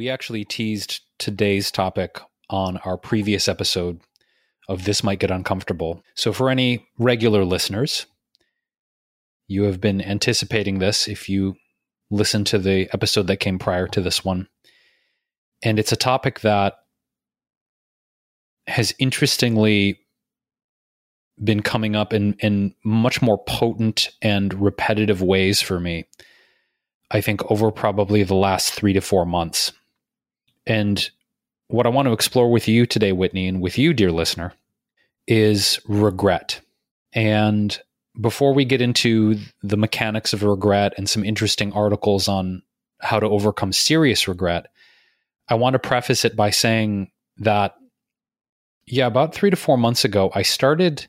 [0.00, 4.00] We actually teased today's topic on our previous episode
[4.66, 6.02] of This Might Get Uncomfortable.
[6.14, 8.06] So, for any regular listeners,
[9.46, 11.56] you have been anticipating this if you
[12.10, 14.48] listen to the episode that came prior to this one.
[15.62, 16.78] And it's a topic that
[18.68, 20.00] has interestingly
[21.44, 26.06] been coming up in, in much more potent and repetitive ways for me.
[27.10, 29.74] I think over probably the last three to four months.
[30.66, 31.10] And
[31.68, 34.52] what I want to explore with you today, Whitney, and with you, dear listener,
[35.26, 36.60] is regret.
[37.12, 37.78] And
[38.20, 42.62] before we get into the mechanics of regret and some interesting articles on
[43.00, 44.66] how to overcome serious regret,
[45.48, 47.76] I want to preface it by saying that,
[48.86, 51.06] yeah, about three to four months ago, I started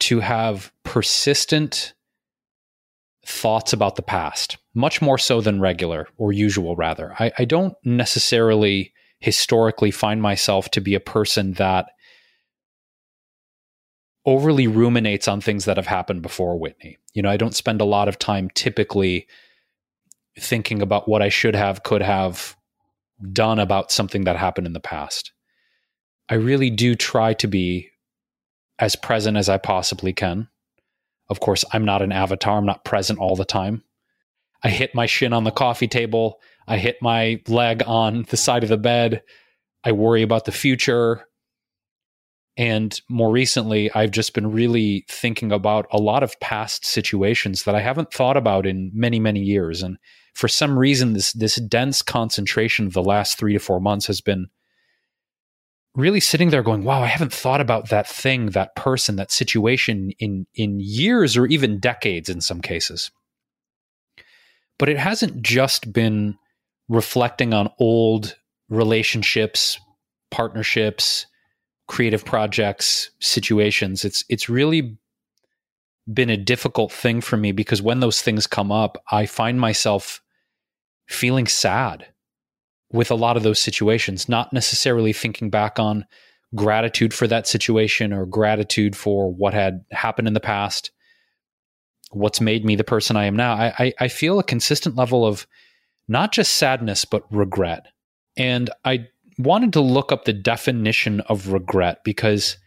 [0.00, 1.94] to have persistent
[3.26, 7.14] thoughts about the past, much more so than regular or usual, rather.
[7.18, 11.86] I, I don't necessarily historically find myself to be a person that
[14.26, 16.98] overly ruminates on things that have happened before Whitney.
[17.12, 19.26] You know, I don't spend a lot of time typically
[20.38, 22.56] thinking about what I should have, could have
[23.32, 25.32] done about something that happened in the past.
[26.28, 27.90] I really do try to be
[28.78, 30.48] as present as I possibly can.
[31.28, 33.82] Of course, I'm not an avatar, I'm not present all the time.
[34.62, 38.62] I hit my shin on the coffee table, I hit my leg on the side
[38.62, 39.22] of the bed.
[39.84, 41.26] I worry about the future.
[42.56, 47.74] And more recently, I've just been really thinking about a lot of past situations that
[47.74, 49.82] I haven't thought about in many, many years.
[49.82, 49.98] And
[50.34, 54.20] for some reason, this this dense concentration of the last three to four months has
[54.20, 54.46] been
[55.94, 60.10] really sitting there going, wow, I haven't thought about that thing, that person, that situation
[60.18, 63.10] in in years or even decades in some cases.
[64.78, 66.36] But it hasn't just been
[66.88, 68.36] reflecting on old
[68.68, 69.78] relationships,
[70.30, 71.26] partnerships,
[71.86, 74.04] creative projects, situations.
[74.04, 74.98] It's it's really
[76.12, 80.20] been a difficult thing for me because when those things come up, I find myself
[81.06, 82.06] feeling sad
[82.94, 86.06] with a lot of those situations, not necessarily thinking back on
[86.54, 90.92] gratitude for that situation or gratitude for what had happened in the past,
[92.12, 93.54] what's made me the person I am now.
[93.54, 95.44] I, I, I feel a consistent level of
[96.06, 97.86] not just sadness, but regret.
[98.36, 102.58] And I wanted to look up the definition of regret because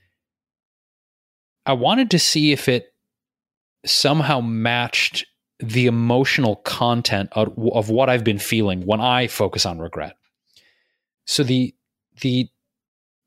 [1.65, 2.93] I wanted to see if it
[3.85, 5.25] somehow matched
[5.59, 10.15] the emotional content of, of, what I've been feeling when I focus on regret.
[11.25, 11.73] So the
[12.21, 12.49] the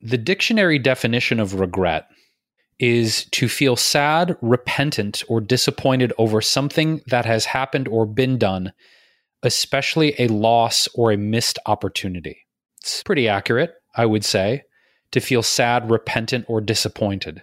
[0.01, 2.07] the dictionary definition of regret
[2.79, 8.73] is to feel sad, repentant, or disappointed over something that has happened or been done,
[9.43, 12.47] especially a loss or a missed opportunity.
[12.81, 14.63] It's pretty accurate, I would say,
[15.13, 17.43] to feel sad, repentant, or disappointed.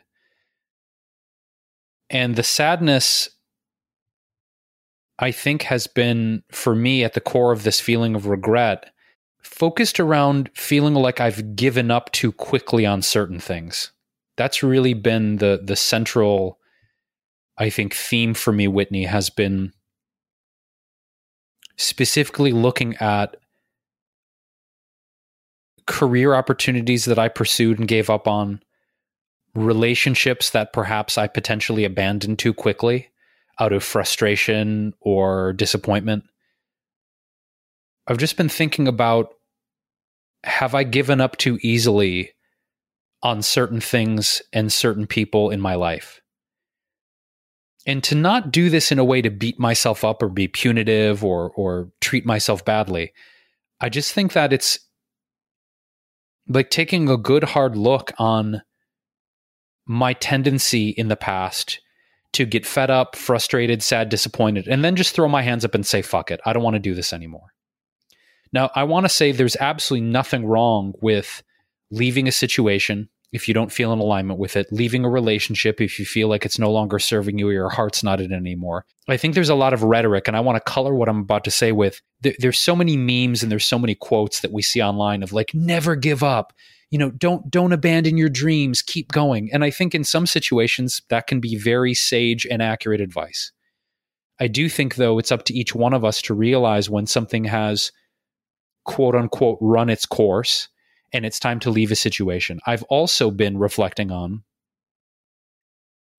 [2.09, 3.29] And the sadness,
[5.19, 8.91] I think, has been for me at the core of this feeling of regret,
[9.41, 13.91] focused around feeling like I've given up too quickly on certain things.
[14.35, 16.59] That's really been the the central,
[17.57, 19.73] I think, theme for me, Whitney, has been
[21.77, 23.37] specifically looking at
[25.87, 28.61] career opportunities that I pursued and gave up on,
[29.55, 33.09] relationships that perhaps I potentially abandoned too quickly
[33.59, 36.23] out of frustration or disappointment.
[38.07, 39.33] I've just been thinking about
[40.43, 42.31] have I given up too easily
[43.23, 46.21] on certain things and certain people in my life?
[47.85, 51.23] And to not do this in a way to beat myself up or be punitive
[51.23, 53.13] or or treat myself badly.
[53.79, 54.79] I just think that it's
[56.47, 58.61] like taking a good hard look on
[59.85, 61.79] my tendency in the past
[62.33, 65.85] to get fed up, frustrated, sad, disappointed, and then just throw my hands up and
[65.85, 67.53] say, fuck it, I don't want to do this anymore.
[68.53, 71.43] Now, I want to say there's absolutely nothing wrong with
[71.91, 75.99] leaving a situation, if you don't feel in alignment with it, leaving a relationship if
[75.99, 78.85] you feel like it's no longer serving you or your heart's not in it anymore.
[79.09, 81.43] I think there's a lot of rhetoric, and I want to color what I'm about
[81.45, 84.81] to say with there's so many memes and there's so many quotes that we see
[84.81, 86.53] online of like, never give up.
[86.89, 89.49] You know, don't don't abandon your dreams, keep going.
[89.51, 93.51] And I think in some situations that can be very sage and accurate advice.
[94.39, 97.43] I do think though it's up to each one of us to realize when something
[97.45, 97.91] has
[98.85, 100.69] quote unquote run its course
[101.13, 102.59] and it's time to leave a situation.
[102.65, 104.43] I've also been reflecting on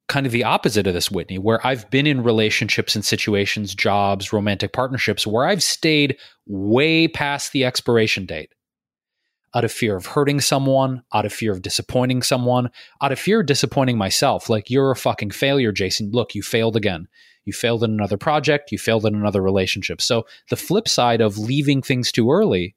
[0.08, 4.32] kind of the opposite of this, Whitney, where I've been in relationships and situations, jobs,
[4.32, 6.16] romantic partnerships, where I've stayed
[6.46, 8.50] way past the expiration date
[9.54, 12.70] out of fear of hurting someone, out of fear of disappointing someone,
[13.02, 14.48] out of fear of disappointing myself.
[14.48, 16.10] Like, you're a fucking failure, Jason.
[16.12, 17.08] Look, you failed again.
[17.44, 20.02] You failed in another project, you failed in another relationship.
[20.02, 22.76] So, the flip side of leaving things too early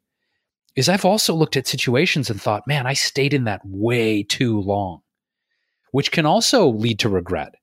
[0.78, 4.62] is I've also looked at situations and thought, man, I stayed in that way too
[4.62, 5.02] long,
[5.92, 7.56] which can also lead to regret,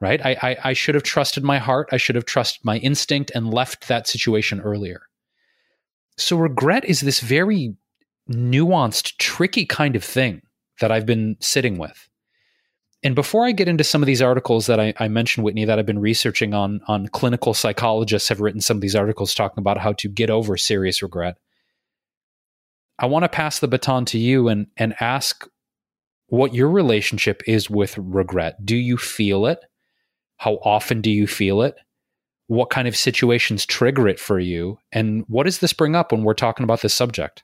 [0.00, 0.20] right?
[0.24, 1.88] I, I, I should have trusted my heart.
[1.92, 5.02] I should have trusted my instinct and left that situation earlier.
[6.16, 7.76] So, regret is this very
[8.30, 10.42] nuanced, tricky kind of thing
[10.80, 12.08] that I've been sitting with.
[13.02, 15.78] And before I get into some of these articles that I, I, mentioned, Whitney, that
[15.78, 19.78] I've been researching on, on clinical psychologists have written some of these articles talking about
[19.78, 21.38] how to get over serious regret.
[22.98, 25.48] I want to pass the baton to you and and ask
[26.26, 28.64] what your relationship is with regret.
[28.64, 29.58] Do you feel it?
[30.36, 31.76] How often do you feel it?
[32.46, 34.78] What kind of situations trigger it for you?
[34.92, 37.42] And what does this bring up when we're talking about this subject?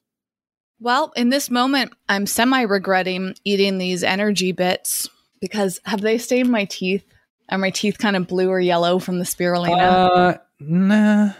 [0.80, 5.08] Well, in this moment, I'm semi regretting eating these energy bits
[5.40, 7.04] because have they stained my teeth?
[7.48, 9.78] Are my teeth kind of blue or yellow from the spirulina?
[9.78, 11.32] Uh, nah.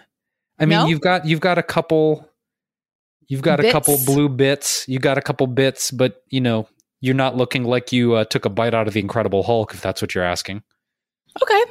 [0.59, 0.87] I mean, no?
[0.87, 2.31] you've got you've got a couple
[3.29, 3.69] You've got bits.
[3.69, 4.85] a couple blue bits.
[4.89, 6.69] You got a couple bits, but you know
[7.01, 9.81] you're not looking like you uh, took a bite out of the Incredible Hulk, if
[9.81, 10.63] that's what you're asking.
[11.43, 11.63] Okay,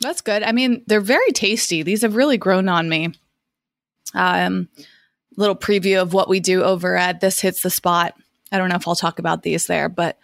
[0.00, 0.42] that's good.
[0.42, 1.82] I mean, they're very tasty.
[1.82, 3.12] These have really grown on me.
[4.14, 4.68] Um,
[5.40, 8.14] little preview of what we do over at This Hits the Spot.
[8.52, 10.18] I don't know if I'll talk about these there, but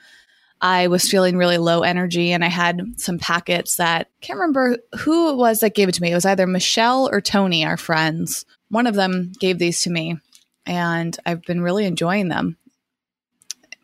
[0.61, 5.31] I was feeling really low energy and I had some packets that can't remember who
[5.31, 6.13] it was that gave it to me.
[6.13, 8.45] It was either Michelle or Tony, our friends.
[8.69, 10.19] One of them gave these to me
[10.65, 12.57] and I've been really enjoying them.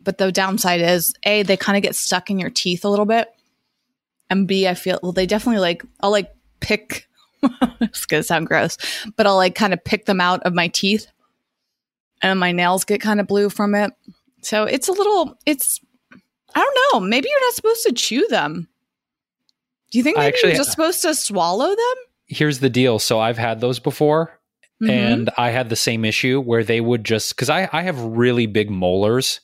[0.02, 3.06] But the downside is A, they kind of get stuck in your teeth a little
[3.06, 3.28] bit.
[4.30, 7.06] And B, I feel well, they definitely like I'll like pick
[7.80, 8.78] it's gonna sound gross,
[9.16, 11.06] but I'll like kind of pick them out of my teeth
[12.22, 13.92] and my nails get kind of blue from it.
[14.42, 15.80] So it's a little it's
[16.54, 18.68] I don't know, maybe you're not supposed to chew them.
[19.90, 21.94] Do you think maybe actually, you're just supposed to swallow them?
[22.26, 22.98] Here's the deal.
[22.98, 24.38] So I've had those before
[24.82, 24.90] Mm-hmm.
[24.90, 28.46] And I had the same issue where they would just, because I, I have really
[28.46, 29.40] big molars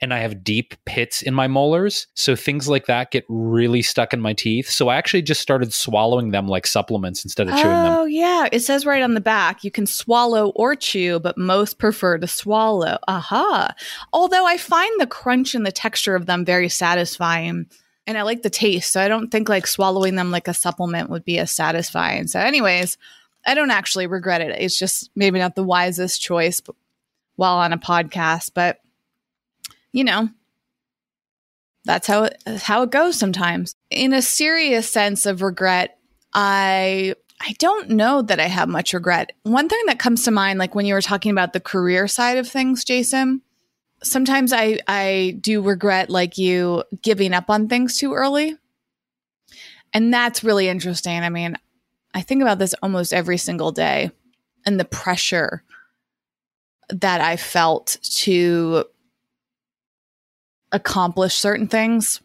[0.00, 2.06] and I have deep pits in my molars.
[2.14, 4.68] So things like that get really stuck in my teeth.
[4.68, 7.92] So I actually just started swallowing them like supplements instead of chewing them.
[7.92, 8.48] Oh, yeah.
[8.52, 12.26] It says right on the back you can swallow or chew, but most prefer to
[12.26, 12.98] swallow.
[13.08, 13.74] Aha.
[14.12, 17.66] Although I find the crunch and the texture of them very satisfying.
[18.06, 18.92] And I like the taste.
[18.92, 22.26] So I don't think like swallowing them like a supplement would be as satisfying.
[22.26, 22.96] So, anyways,
[23.46, 24.50] I don't actually regret it.
[24.58, 26.62] It's just maybe not the wisest choice
[27.36, 28.78] while on a podcast, but
[29.92, 30.28] you know,
[31.84, 33.74] that's how it, how it goes sometimes.
[33.90, 35.98] In a serious sense of regret,
[36.34, 39.32] I I don't know that I have much regret.
[39.44, 42.36] One thing that comes to mind like when you were talking about the career side
[42.36, 43.42] of things, Jason,
[44.02, 48.56] sometimes I I do regret like you giving up on things too early.
[49.94, 51.22] And that's really interesting.
[51.22, 51.56] I mean,
[52.12, 54.10] I think about this almost every single day
[54.66, 55.62] and the pressure
[56.90, 58.84] that I felt to
[60.72, 62.20] accomplish certain things.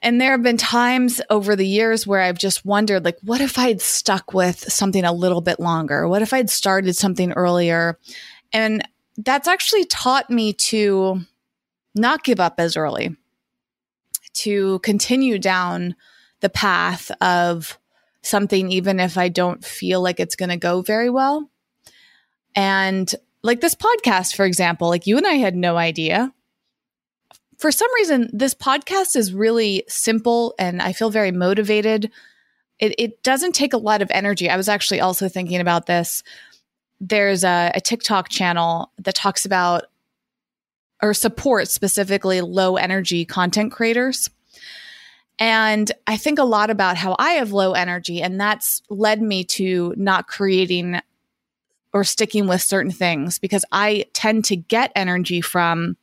[0.00, 3.58] And there have been times over the years where I've just wondered, like, what if
[3.58, 6.06] I'd stuck with something a little bit longer?
[6.06, 7.98] What if I'd started something earlier?
[8.52, 8.86] And
[9.16, 11.22] that's actually taught me to
[11.96, 13.16] not give up as early,
[14.34, 15.96] to continue down
[16.40, 17.76] the path of
[18.22, 21.50] something, even if I don't feel like it's going to go very well.
[22.54, 23.12] And
[23.42, 26.32] like this podcast, for example, like you and I had no idea.
[27.58, 32.10] For some reason, this podcast is really simple and I feel very motivated.
[32.78, 34.48] It, it doesn't take a lot of energy.
[34.48, 36.22] I was actually also thinking about this.
[37.00, 39.86] There's a, a TikTok channel that talks about
[41.02, 44.30] or supports specifically low energy content creators.
[45.40, 49.44] And I think a lot about how I have low energy, and that's led me
[49.44, 51.00] to not creating
[51.92, 55.96] or sticking with certain things because I tend to get energy from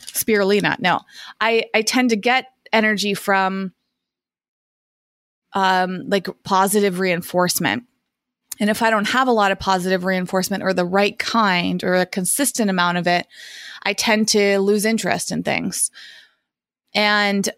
[0.00, 0.78] spirulina.
[0.80, 1.00] No,
[1.40, 3.72] I I tend to get energy from
[5.52, 7.84] um like positive reinforcement.
[8.60, 11.94] And if I don't have a lot of positive reinforcement or the right kind or
[11.94, 13.26] a consistent amount of it,
[13.82, 15.90] I tend to lose interest in things.
[16.94, 17.48] And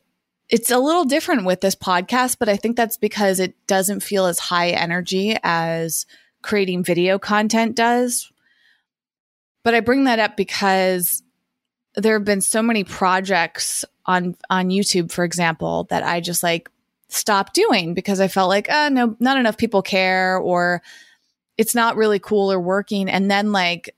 [0.48, 4.26] it's a little different with this podcast, but I think that's because it doesn't feel
[4.26, 6.06] as high energy as
[6.42, 8.30] creating video content does.
[9.64, 11.23] But I bring that up because
[11.96, 16.70] there have been so many projects on on YouTube, for example, that I just like
[17.08, 20.82] stopped doing because I felt like, oh no, not enough people care or
[21.56, 23.08] it's not really cool or working.
[23.08, 23.94] And then like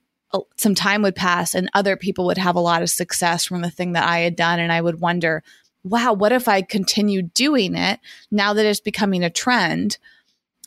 [0.57, 3.71] some time would pass and other people would have a lot of success from the
[3.71, 4.59] thing that I had done.
[4.59, 5.41] And I would wonder,
[5.83, 7.99] wow, what if I continued doing it
[8.29, 9.97] now that it's becoming a trend?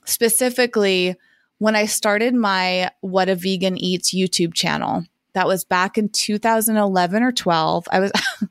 [0.05, 1.15] Specifically,
[1.59, 7.23] when I started my What a Vegan Eats YouTube channel, that was back in 2011
[7.23, 7.89] or 12.
[7.91, 8.13] I was,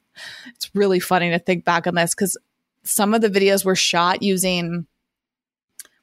[0.55, 2.37] it's really funny to think back on this because
[2.83, 4.87] some of the videos were shot using,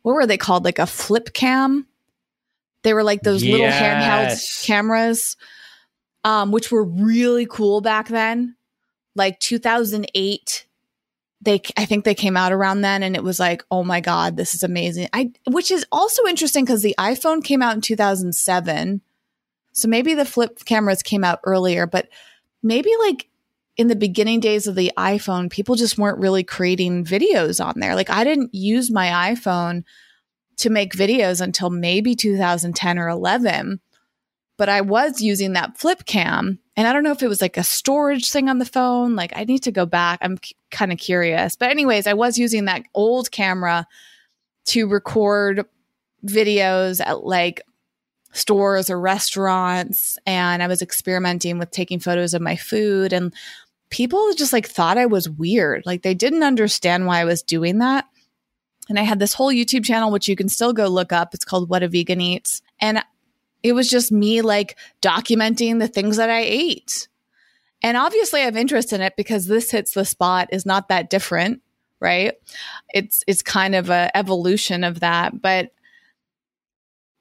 [0.02, 0.64] what were they called?
[0.64, 1.86] Like a flip cam.
[2.82, 3.52] They were like those yes.
[3.52, 5.36] little handheld cameras,
[6.24, 8.56] um, which were really cool back then
[9.16, 10.66] like 2008
[11.42, 14.36] they i think they came out around then and it was like oh my god
[14.36, 19.00] this is amazing i which is also interesting because the iphone came out in 2007
[19.76, 22.08] so maybe the flip cameras came out earlier but
[22.62, 23.28] maybe like
[23.76, 27.94] in the beginning days of the iphone people just weren't really creating videos on there
[27.94, 29.84] like i didn't use my iphone
[30.56, 33.80] to make videos until maybe 2010 or 11
[34.56, 37.56] but i was using that flip cam and I don't know if it was like
[37.56, 39.16] a storage thing on the phone.
[39.16, 40.18] Like I need to go back.
[40.20, 41.56] I'm c- kind of curious.
[41.56, 43.86] But anyways, I was using that old camera
[44.66, 45.64] to record
[46.26, 47.62] videos at like
[48.36, 53.32] stores or restaurants and I was experimenting with taking photos of my food and
[53.90, 55.84] people just like thought I was weird.
[55.86, 58.06] Like they didn't understand why I was doing that.
[58.88, 61.34] And I had this whole YouTube channel which you can still go look up.
[61.34, 62.62] It's called What a Vegan Eats.
[62.80, 63.02] And
[63.62, 67.08] it was just me like documenting the things that I ate.
[67.82, 71.10] And obviously I have interest in it because this hits the spot is not that
[71.10, 71.62] different,
[72.00, 72.34] right?
[72.92, 75.70] It's it's kind of a evolution of that, but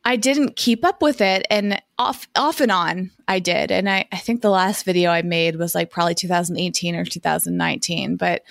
[0.08, 3.72] I didn't keep up with it and off off and on I did.
[3.72, 8.16] And I, I think the last video I made was like probably 2018 or 2019.
[8.16, 8.44] But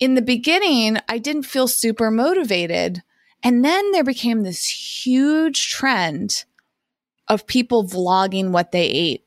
[0.00, 3.02] in the beginning, I didn't feel super motivated.
[3.42, 6.44] And then there became this huge trend
[7.28, 9.24] of people vlogging what they ate,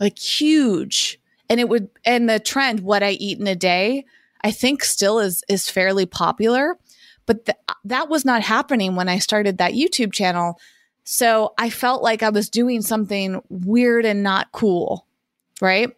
[0.00, 1.20] like huge.
[1.48, 4.04] And it would, and the trend, what I eat in a day,
[4.42, 6.76] I think still is, is fairly popular.
[7.26, 10.58] But th- that was not happening when I started that YouTube channel.
[11.04, 15.06] So I felt like I was doing something weird and not cool.
[15.60, 15.90] Right.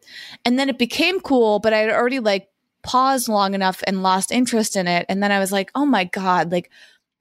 [0.44, 2.48] And then it became cool, but I had already like
[2.82, 5.06] paused long enough and lost interest in it.
[5.08, 6.70] And then I was like, oh my God, like,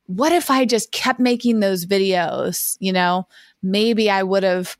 [0.05, 3.27] what if I just kept making those videos, you know,
[3.61, 4.77] maybe I would have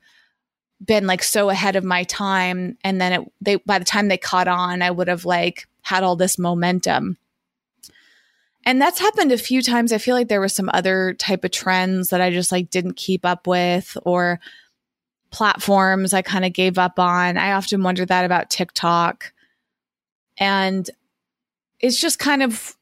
[0.84, 4.18] been like so ahead of my time and then it they by the time they
[4.18, 7.16] caught on I would have like had all this momentum.
[8.66, 9.92] And that's happened a few times.
[9.92, 12.96] I feel like there were some other type of trends that I just like didn't
[12.96, 14.40] keep up with or
[15.30, 17.36] platforms I kind of gave up on.
[17.36, 19.32] I often wonder that about TikTok.
[20.38, 20.88] And
[21.80, 22.76] it's just kind of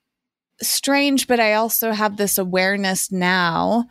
[0.61, 3.87] strange, but I also have this awareness now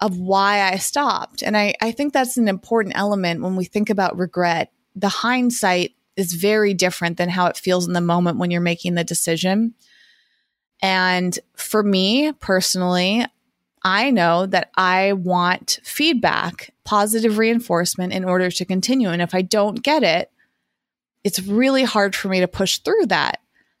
[0.00, 1.42] of why I stopped.
[1.42, 4.72] And I, I think that's an important element when we think about regret.
[4.96, 8.94] The hindsight is very different than how it feels in the moment when you're making
[8.94, 9.74] the decision.
[10.82, 13.24] And for me personally,
[13.84, 19.08] I know that I want feedback, positive reinforcement in order to continue.
[19.08, 20.30] And if I don't get it,
[21.24, 23.38] it's really hard for me to push through that.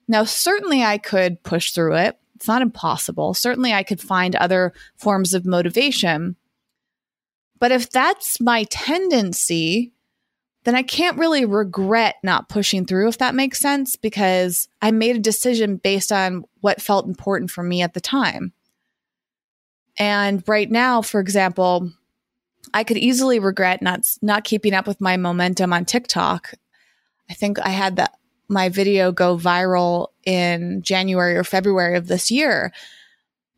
[0.08, 2.18] Now, certainly I could push through it.
[2.36, 3.34] It's not impossible.
[3.34, 6.36] Certainly, I could find other forms of motivation.
[7.60, 9.91] But if that's my tendency,
[10.64, 15.16] then I can't really regret not pushing through, if that makes sense, because I made
[15.16, 18.52] a decision based on what felt important for me at the time.
[19.98, 21.90] And right now, for example,
[22.72, 26.54] I could easily regret not not keeping up with my momentum on TikTok.
[27.28, 28.16] I think I had that
[28.48, 32.72] my video go viral in January or February of this year.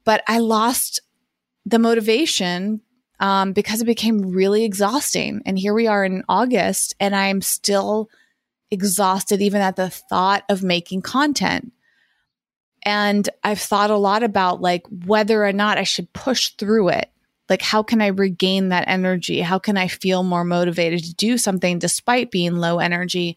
[0.04, 1.00] But I lost
[1.66, 2.80] the motivation
[3.20, 5.42] um, because it became really exhausting.
[5.46, 8.08] And here we are in August, and I'm still
[8.70, 11.72] exhausted even at the thought of making content.
[12.84, 17.10] And I've thought a lot about like whether or not I should push through it.
[17.48, 19.40] Like, how can I regain that energy?
[19.40, 23.36] How can I feel more motivated to do something despite being low energy?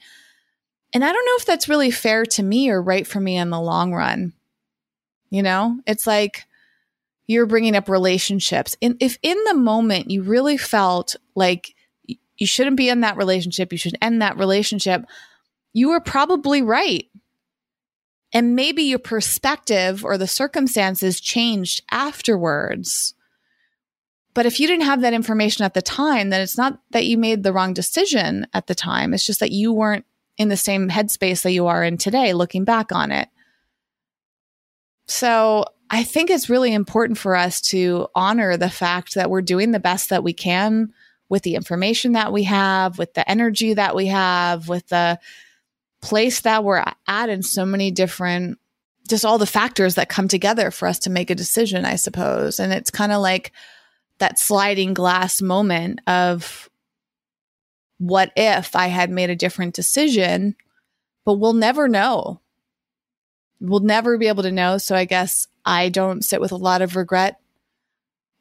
[0.94, 3.50] And I don't know if that's really fair to me or right for me in
[3.50, 4.34] the long run.
[5.30, 6.46] You know, it's like
[7.28, 8.76] you're bringing up relationships.
[8.82, 13.72] And if in the moment you really felt like you shouldn't be in that relationship,
[13.72, 15.06] you should end that relationship,
[15.74, 17.06] you were probably right.
[18.34, 23.14] And maybe your perspective or the circumstances changed afterwards.
[24.34, 27.18] But if you didn't have that information at the time, then it's not that you
[27.18, 29.14] made the wrong decision at the time.
[29.14, 30.06] It's just that you weren't
[30.38, 33.30] in the same headspace that you are in today, looking back on it.
[35.08, 39.72] So I think it's really important for us to honor the fact that we're doing
[39.72, 40.94] the best that we can
[41.30, 45.20] with the information that we have, with the energy that we have, with the
[46.02, 48.60] place that we're at in so many different
[49.08, 52.60] just all the factors that come together for us to make a decision, I suppose.
[52.60, 53.54] And it's kind of like
[54.20, 56.70] that sliding glass moment of
[58.00, 60.56] what if I had made a different decision,
[61.26, 62.42] but we'll never know.
[63.60, 64.78] We'll never be able to know.
[64.78, 67.40] So I guess I don't sit with a lot of regret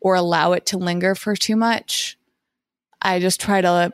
[0.01, 2.19] or allow it to linger for too much.
[3.01, 3.93] I just try to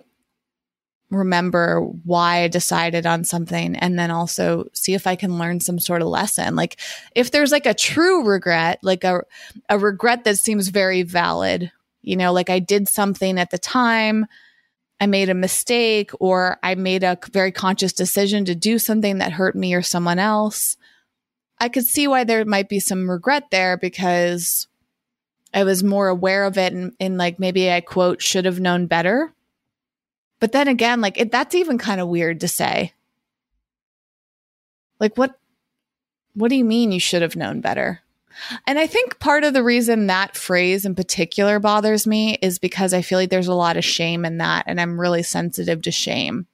[1.12, 5.78] remember why I decided on something and then also see if I can learn some
[5.78, 6.56] sort of lesson.
[6.56, 6.80] Like
[7.14, 9.22] if there's like a true regret, like a
[9.68, 14.26] a regret that seems very valid, you know, like I did something at the time,
[15.00, 19.32] I made a mistake or I made a very conscious decision to do something that
[19.32, 20.76] hurt me or someone else.
[21.58, 24.66] I could see why there might be some regret there because
[25.54, 29.32] I was more aware of it and, like maybe I quote should have known better
[30.42, 32.94] but then again, like it, that's even kind of weird to say.
[34.98, 35.38] Like what
[36.34, 38.00] what do you mean you should have known better?
[38.66, 42.92] And I think part of the reason that phrase in particular bothers me is because
[42.92, 45.92] I feel like there's a lot of shame in that and I'm really sensitive to
[45.92, 46.48] shame.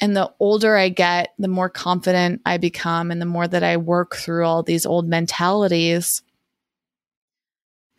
[0.00, 3.78] And the older I get, the more confident I become and the more that I
[3.78, 6.22] work through all these old mentalities,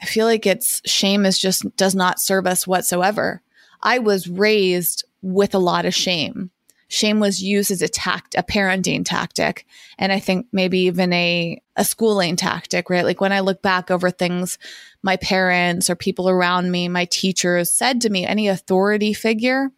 [0.01, 3.41] I feel like it's shame is just does not serve us whatsoever.
[3.81, 6.51] I was raised with a lot of shame.
[6.89, 9.65] Shame was used as a tact, a parenting tactic.
[9.97, 13.03] And I think maybe even a, a schooling tactic, right?
[13.03, 14.57] Like when I look back over things
[15.03, 19.69] my parents or people around me, my teachers said to me, any authority figure,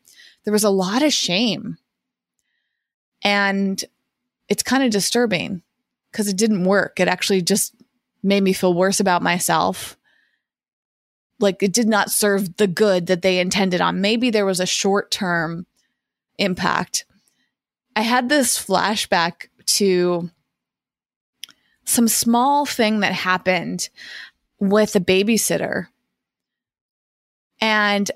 [0.44, 1.78] there was a lot of shame.
[3.24, 3.84] And
[4.48, 5.62] it's kind of disturbing
[6.12, 7.00] because it didn't work.
[7.00, 7.76] It actually just
[8.24, 9.98] made me feel worse about myself
[11.40, 14.02] like it did not serve the good that they intended on.
[14.02, 15.66] Maybe there was a short term
[16.38, 17.06] impact.
[17.96, 20.30] I had this flashback to
[21.86, 23.90] some small thing that happened
[24.60, 25.88] with a babysitter.
[27.62, 28.10] And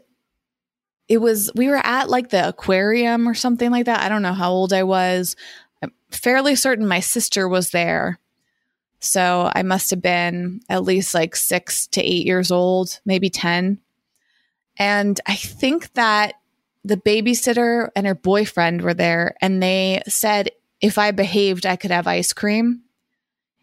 [1.07, 4.01] it was, we were at like the aquarium or something like that.
[4.01, 5.35] I don't know how old I was.
[5.81, 8.19] I'm fairly certain my sister was there.
[8.99, 13.79] So I must have been at least like six to eight years old, maybe 10.
[14.77, 16.35] And I think that
[16.85, 21.91] the babysitter and her boyfriend were there and they said if I behaved, I could
[21.91, 22.81] have ice cream.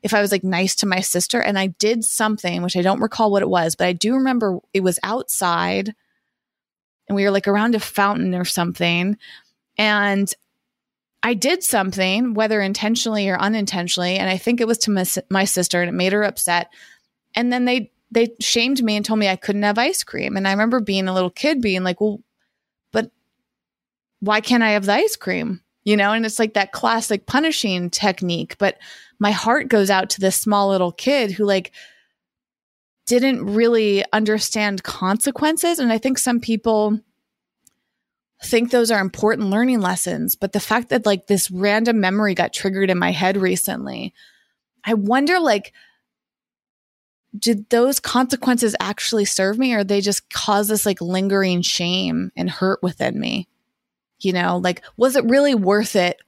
[0.02, 3.02] If I was like nice to my sister and I did something, which I don't
[3.02, 5.94] recall what it was, but I do remember it was outside
[7.10, 9.18] and we were like around a fountain or something.
[9.76, 10.32] And
[11.24, 15.44] I did something, whether intentionally or unintentionally, and I think it was to my, my
[15.44, 16.68] sister, and it made her upset.
[17.34, 20.36] And then they they shamed me and told me I couldn't have ice cream.
[20.36, 22.20] And I remember being a little kid, being like, "Well,
[22.92, 23.10] but
[24.20, 27.90] why can't I have the ice cream?" You know, and it's like that classic punishing
[27.90, 28.56] technique.
[28.58, 28.78] But
[29.18, 31.72] my heart goes out to this small little kid who like
[33.10, 35.80] didn't really understand consequences.
[35.80, 37.00] And I think some people
[38.44, 40.36] think those are important learning lessons.
[40.36, 44.14] But the fact that like this random memory got triggered in my head recently,
[44.84, 45.72] I wonder like,
[47.36, 52.48] did those consequences actually serve me or they just cause this like lingering shame and
[52.48, 53.48] hurt within me?
[54.20, 56.20] You know, like, was it really worth it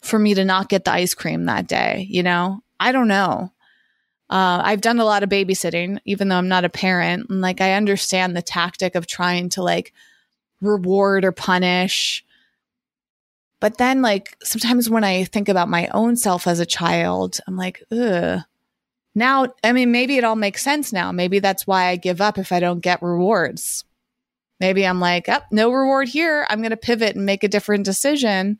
[0.00, 2.06] for me to not get the ice cream that day?
[2.08, 3.50] You know, I don't know.
[4.32, 7.28] Uh, I've done a lot of babysitting, even though I'm not a parent.
[7.28, 9.92] And like, I understand the tactic of trying to like
[10.62, 12.24] reward or punish.
[13.60, 17.58] But then, like, sometimes when I think about my own self as a child, I'm
[17.58, 18.40] like, ugh.
[19.14, 21.12] Now, I mean, maybe it all makes sense now.
[21.12, 23.84] Maybe that's why I give up if I don't get rewards.
[24.60, 26.46] Maybe I'm like, oh, no reward here.
[26.48, 28.58] I'm going to pivot and make a different decision.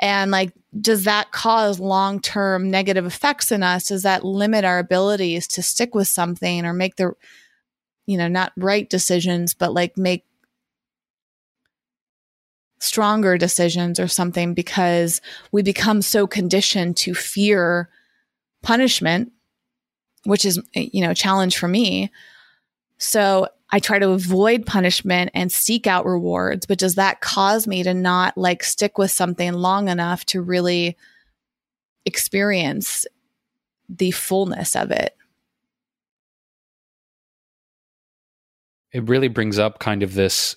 [0.00, 3.88] And like, does that cause long term negative effects in us?
[3.88, 7.12] Does that limit our abilities to stick with something or make the,
[8.06, 10.24] you know, not right decisions, but like make
[12.78, 17.88] stronger decisions or something because we become so conditioned to fear
[18.62, 19.32] punishment,
[20.24, 22.10] which is, you know, a challenge for me.
[22.98, 27.82] So I try to avoid punishment and seek out rewards, but does that cause me
[27.82, 30.96] to not like stick with something long enough to really
[32.06, 33.04] experience
[33.86, 35.14] the fullness of it?
[38.92, 40.56] It really brings up kind of this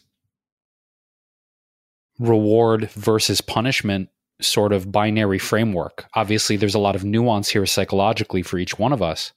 [2.19, 4.07] reward versus punishment
[4.39, 6.07] sort of binary framework.
[6.13, 9.33] Obviously, there's a lot of nuance here psychologically for each one of us.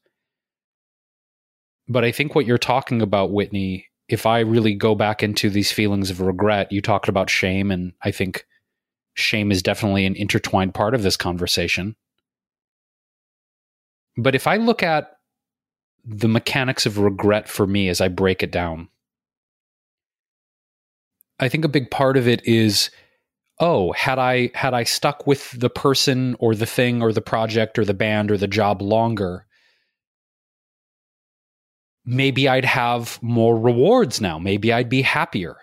[1.89, 5.73] But I think what you're talking about, Whitney, if I really go back into these
[5.73, 8.47] feelings of regret, you talked about shame, and I think
[9.15, 11.97] shame is definitely an intertwined part of this conversation.
[14.17, 15.13] But if I look at
[16.05, 18.89] the mechanics of regret for me as I break it down,
[21.39, 22.91] I think a big part of it is
[23.59, 27.79] oh had i had i stuck with the person or the thing or the project
[27.79, 29.45] or the band or the job longer
[32.05, 34.39] maybe i'd have more rewards now.
[34.39, 35.57] Maybe i'd be happier.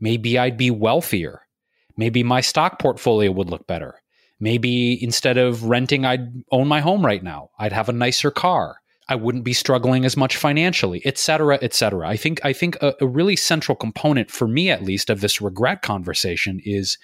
[0.00, 1.42] Maybe i'd be wealthier.
[1.96, 4.00] Maybe my stock portfolio would look better.
[4.38, 7.50] Maybe instead of renting i'd own my home right now.
[7.58, 8.76] I'd have a nicer car.
[9.08, 12.08] I wouldn't be struggling as much financially, et cetera, et cetera.
[12.08, 15.40] I think I think a, a really central component for me, at least, of this
[15.40, 16.96] regret conversation is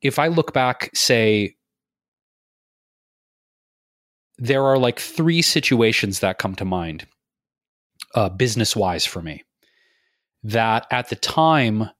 [0.00, 1.56] if I look back, say,
[4.38, 7.06] there are like three situations that come to mind,
[8.14, 9.44] uh, business wise for me,
[10.42, 11.90] that at the time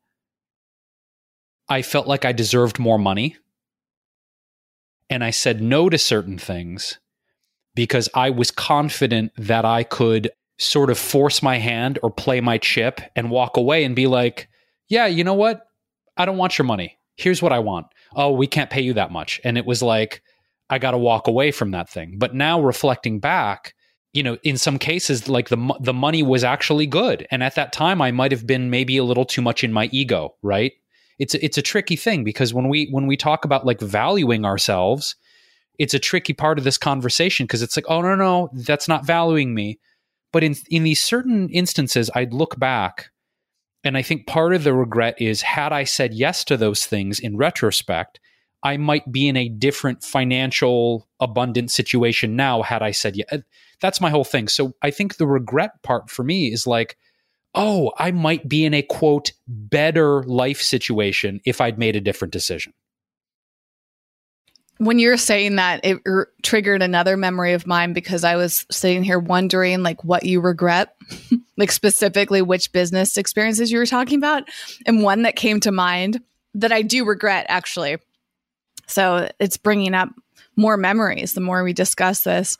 [1.69, 3.37] I felt like I deserved more money.
[5.09, 6.99] And I said no to certain things
[7.75, 12.59] because I was confident that I could sort of force my hand or play my
[12.59, 14.49] chip and walk away and be like,
[14.89, 15.67] yeah, you know what?
[16.17, 16.99] I don't want your money.
[17.17, 17.87] Here's what I want.
[18.15, 19.41] Oh, we can't pay you that much.
[19.45, 20.23] And it was like,
[20.71, 22.17] I got to walk away from that thing.
[22.19, 23.75] But now reflecting back,
[24.13, 27.73] you know, in some cases, like the the money was actually good, and at that
[27.73, 30.73] time, I might have been maybe a little too much in my ego, right?
[31.19, 34.45] It's a, it's a tricky thing because when we when we talk about like valuing
[34.45, 35.17] ourselves,
[35.79, 39.07] it's a tricky part of this conversation because it's like, oh no, no, that's not
[39.07, 39.79] valuing me.
[40.33, 43.11] But in in these certain instances, I'd look back
[43.85, 47.19] and I think part of the regret is had I said yes to those things
[47.19, 48.21] in retrospect,
[48.63, 53.41] I might be in a different financial abundant situation now had I said yes.
[53.83, 54.49] That's my whole thing.
[54.49, 56.97] So I think the regret part for me is like,
[57.53, 62.33] oh, I might be in a quote better life situation if I'd made a different
[62.33, 62.73] decision.
[64.79, 69.05] When you're saying that it r- triggered another memory of mine because i was sitting
[69.05, 70.97] here wondering like what you regret
[71.57, 74.45] like specifically which business experiences you were talking about.
[74.87, 76.21] And one that came to mind
[76.55, 77.99] that i do regret actually.
[78.87, 80.09] So it's bringing up
[80.57, 82.59] more memories the more we discuss this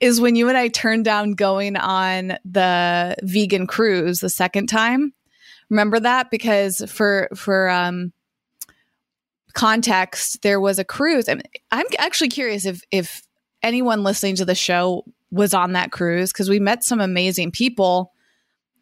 [0.00, 5.12] is when you and i turned down going on the vegan cruise the second time
[5.68, 8.12] remember that because for for um
[9.52, 11.28] context, there was a cruise.
[11.28, 13.22] I'm, I'm actually curious if if
[13.62, 18.12] anyone listening to the show was on that cruise because we met some amazing people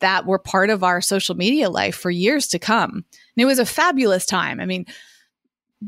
[0.01, 2.93] that were part of our social media life for years to come.
[2.93, 3.05] And
[3.37, 4.61] it was a fabulous time.
[4.61, 4.87] I mean,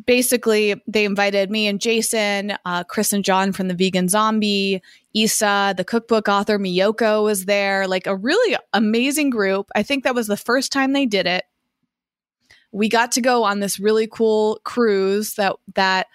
[0.07, 4.83] basically, they invited me and Jason, uh, Chris and John from the Vegan Zombie,
[5.14, 9.70] Isa, the cookbook author Miyoko was there, like a really amazing group.
[9.74, 11.44] I think that was the first time they did it
[12.72, 16.07] we got to go on this really cool cruise that that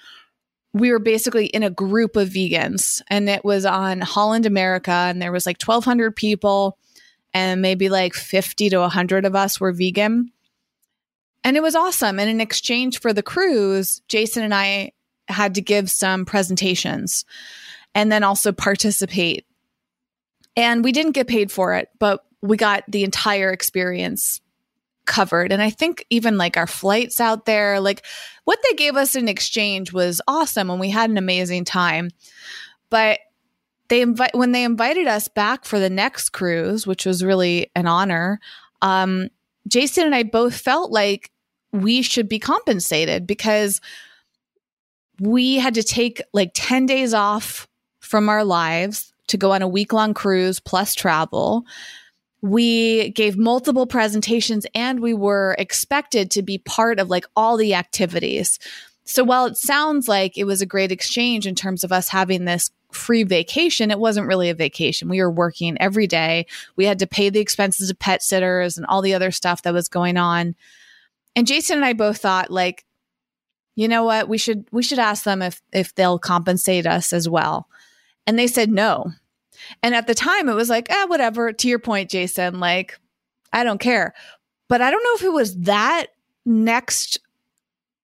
[0.74, 5.22] we were basically in a group of vegans and it was on Holland America and
[5.22, 6.78] there was like 1200 people
[7.34, 10.32] and maybe like 50 to 100 of us were vegan.
[11.46, 12.20] And it was awesome.
[12.20, 14.94] And in exchange for the cruise, Jason and I
[15.28, 17.24] had to give some presentations
[17.94, 19.46] and then also participate.
[20.58, 24.42] And we didn't get paid for it, but we got the entire experience
[25.06, 25.52] covered.
[25.52, 28.04] And I think even like our flights out there, like
[28.46, 32.10] what they gave us in exchange was awesome and we had an amazing time.
[32.90, 33.20] But
[33.90, 37.86] they invite when they invited us back for the next cruise, which was really an
[37.86, 38.40] honor,
[38.82, 39.30] um,
[39.68, 41.32] Jason and I both felt like
[41.72, 43.82] we should be compensated because
[45.20, 47.68] we had to take like 10 days off
[48.00, 51.66] from our lives to go on a week long cruise plus travel
[52.46, 57.74] we gave multiple presentations and we were expected to be part of like all the
[57.74, 58.60] activities.
[59.04, 62.46] So while it sounds like it was a great exchange in terms of us having
[62.46, 65.10] this free vacation, it wasn't really a vacation.
[65.10, 66.46] We were working every day.
[66.76, 69.74] We had to pay the expenses of pet sitters and all the other stuff that
[69.74, 70.56] was going on.
[71.36, 72.86] And Jason and I both thought like,
[73.76, 77.28] you know what, we should we should ask them if if they'll compensate us as
[77.28, 77.68] well.
[78.26, 79.12] And they said no.
[79.84, 81.52] And at the time it was like, ah, whatever.
[81.52, 83.00] To your point, Jason, like,
[83.52, 84.14] I don't care.
[84.68, 86.08] But I don't know if it was that
[86.46, 87.20] next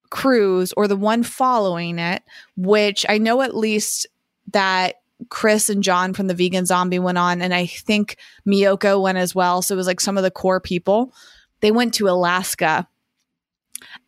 [0.10, 2.22] cruise or the one following it,
[2.56, 4.08] which I know at least
[4.52, 4.96] that
[5.30, 8.18] Chris and John from the Vegan Zombie went on, and I think
[8.48, 9.62] Miyoko went as well.
[9.62, 11.14] So it was like some of the core people.
[11.62, 12.88] They went to Alaska.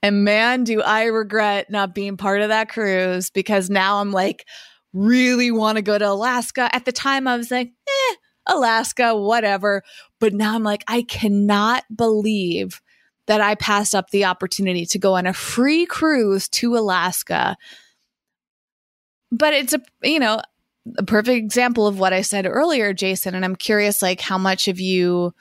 [0.01, 4.45] And man, do I regret not being part of that cruise because now I'm like,
[4.93, 6.69] really want to go to Alaska.
[6.73, 8.15] At the time, I was like, eh,
[8.47, 9.83] Alaska, whatever.
[10.19, 12.81] But now I'm like, I cannot believe
[13.27, 17.57] that I passed up the opportunity to go on a free cruise to Alaska.
[19.31, 20.41] But it's a, you know,
[20.97, 23.33] a perfect example of what I said earlier, Jason.
[23.33, 25.33] And I'm curious, like, how much of you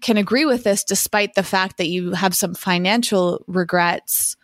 [0.00, 4.36] can agree with this, despite the fact that you have some financial regrets.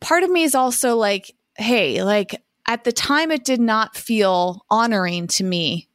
[0.00, 4.64] Part of me is also like, hey, like, at the time, it did not feel
[4.70, 5.88] honoring to me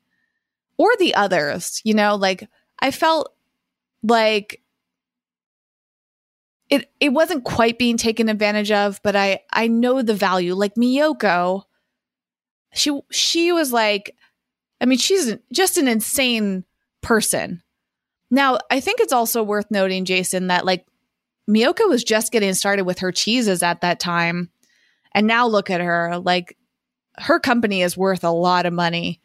[0.77, 2.47] or the others, you know, like,
[2.79, 3.33] I felt
[4.03, 4.61] like
[6.69, 10.53] it it wasn't quite being taken advantage of, but I I know the value.
[10.53, 11.63] Like Miyoko,
[12.73, 14.15] she she was like,
[14.79, 16.63] I mean, she's just an insane
[17.01, 17.63] person.
[18.31, 20.85] Now, I think it's also worth noting, Jason, that like
[21.49, 24.49] Miyoko was just getting started with her cheeses at that time.
[25.13, 26.19] And now look at her.
[26.19, 26.57] Like
[27.17, 29.21] her company is worth a lot of money.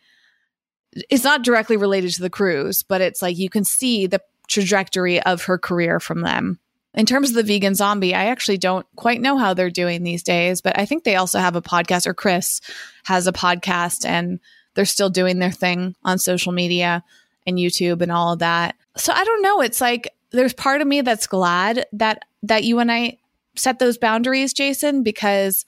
[1.10, 5.20] It's not directly related to the cruise, but it's like you can see the trajectory
[5.22, 6.58] of her career from them.
[6.94, 10.22] In terms of the vegan zombie, I actually don't quite know how they're doing these
[10.22, 12.60] days, but I think they also have a podcast, or Chris
[13.04, 14.38] has a podcast, and
[14.74, 17.02] they're still doing their thing on social media
[17.46, 18.76] and YouTube and all of that.
[18.96, 19.60] So I don't know.
[19.60, 23.18] It's like there's part of me that's glad that that you and I
[23.56, 25.64] set those boundaries, Jason, because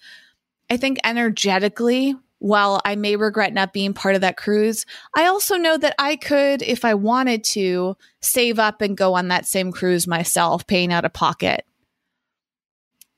[0.68, 4.84] I think energetically while I may regret not being part of that cruise,
[5.16, 9.28] I also know that I could, if I wanted to, save up and go on
[9.28, 11.64] that same cruise myself, paying out of pocket.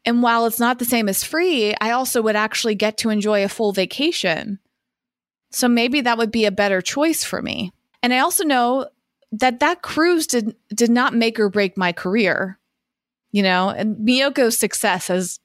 [0.04, 3.44] And while it's not the same as free, I also would actually get to enjoy
[3.44, 4.60] a full vacation.
[5.50, 7.72] So maybe that would be a better choice for me.
[8.02, 8.88] And I also know
[9.32, 12.58] that that cruise did did not make or break my career.
[13.30, 15.38] You know, and Miyoko's success has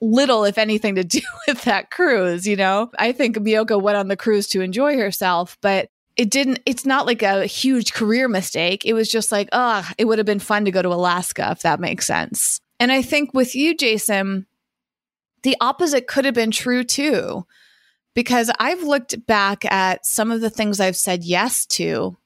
[0.00, 2.46] little, if anything, to do with that cruise.
[2.46, 6.60] You know, I think Miyoko went on the cruise to enjoy herself, but it didn't,
[6.64, 8.86] it's not like a huge career mistake.
[8.86, 11.50] It was just like, ah, oh, it would have been fun to go to Alaska,
[11.50, 12.60] if that makes sense.
[12.80, 14.46] And I think with you, Jason,
[15.42, 17.46] the opposite could have been true too,
[18.16, 22.16] because I've looked back at some of the things I've said yes to.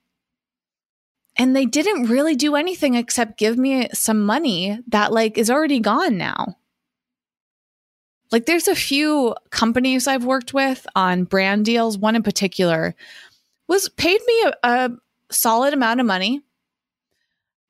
[1.36, 5.80] And they didn't really do anything except give me some money that like is already
[5.80, 6.56] gone now.
[8.30, 11.98] Like there's a few companies I've worked with on brand deals.
[11.98, 12.94] One in particular
[13.66, 14.90] was paid me a, a
[15.32, 16.40] solid amount of money,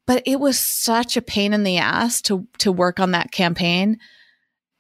[0.07, 3.99] but it was such a pain in the ass to to work on that campaign.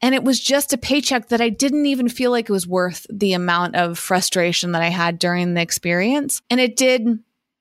[0.02, 3.06] And it was just a paycheck that I didn't even feel like it was worth
[3.10, 6.40] the amount of frustration that I had during the experience.
[6.48, 7.18] And it did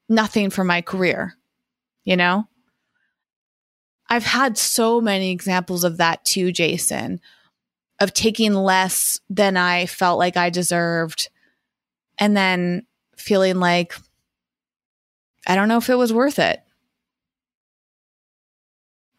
[0.08, 1.36] nothing for my career,
[2.06, 2.48] you know?
[4.10, 7.20] I've had so many examples of that too, Jason,
[8.00, 11.30] of taking less than I felt like I deserved
[12.18, 13.96] and then feeling like
[15.46, 16.62] I don't know if it was worth it.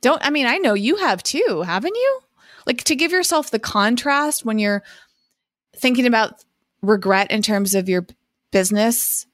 [0.00, 2.20] Don't I mean I know you have too, haven't you?
[2.70, 4.84] Like to give yourself the contrast when you're
[5.74, 6.44] thinking about
[6.82, 8.06] regret in terms of your
[8.52, 9.26] business.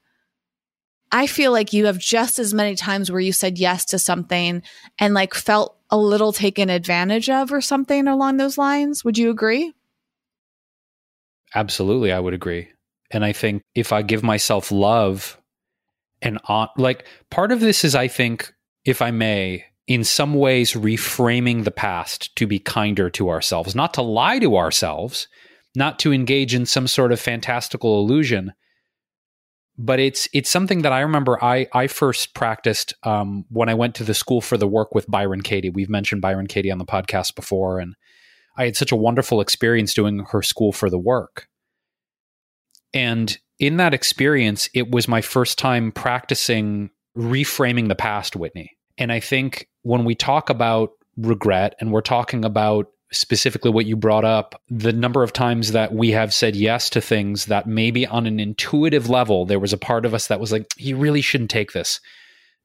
[1.11, 4.63] I feel like you have just as many times where you said yes to something
[4.97, 9.05] and like felt a little taken advantage of or something along those lines.
[9.05, 9.71] Would you agree?
[11.53, 12.69] Absolutely, I would agree.
[13.11, 15.39] And I think if I give myself love
[16.23, 18.51] and on, like part of this is, I think,
[18.83, 23.93] if I may, in some ways reframing the past to be kinder to ourselves, not
[23.93, 25.27] to lie to ourselves,
[25.75, 28.51] not to engage in some sort of fantastical illusion,
[29.77, 33.95] but it's it's something that I remember I I first practiced um, when I went
[33.95, 35.69] to the school for the work with Byron Katie.
[35.69, 37.95] We've mentioned Byron Katie on the podcast before, and
[38.57, 41.47] I had such a wonderful experience doing her school for the work.
[42.93, 48.71] And in that experience, it was my first time practicing reframing the past, Whitney.
[48.97, 53.95] And I think when we talk about regret and we're talking about specifically what you
[53.95, 58.05] brought up the number of times that we have said yes to things that maybe
[58.05, 61.21] on an intuitive level there was a part of us that was like you really
[61.21, 62.01] shouldn't take this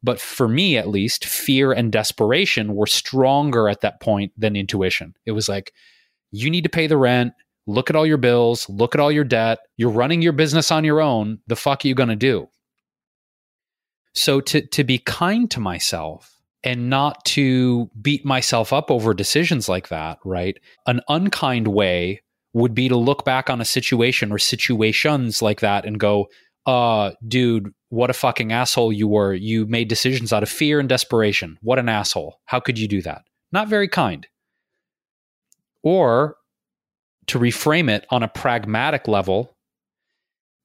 [0.02, 5.14] But for me, at least, fear and desperation were stronger at that point than intuition.
[5.24, 5.72] It was like,
[6.32, 7.34] you need to pay the rent.
[7.66, 8.68] Look at all your bills.
[8.68, 9.60] Look at all your debt.
[9.76, 11.38] You're running your business on your own.
[11.46, 12.48] The fuck are you going to do?
[14.14, 19.68] So to, to be kind to myself and not to beat myself up over decisions
[19.68, 20.58] like that, right?
[20.86, 22.22] An unkind way
[22.54, 26.28] would be to look back on a situation or situations like that and go,
[26.66, 29.34] uh, dude, what a fucking asshole you were.
[29.34, 31.58] You made decisions out of fear and desperation.
[31.62, 32.40] What an asshole.
[32.44, 33.22] How could you do that?
[33.50, 34.26] Not very kind.
[35.82, 36.36] Or
[37.26, 39.56] to reframe it on a pragmatic level,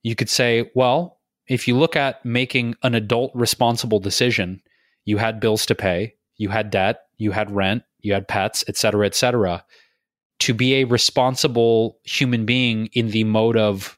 [0.03, 4.61] you could say, well, if you look at making an adult responsible decision,
[5.07, 8.75] you had bills to pay, you had debt, you had rent, you had pets, et
[8.75, 9.63] cetera, et cetera.
[10.39, 13.97] To be a responsible human being in the mode of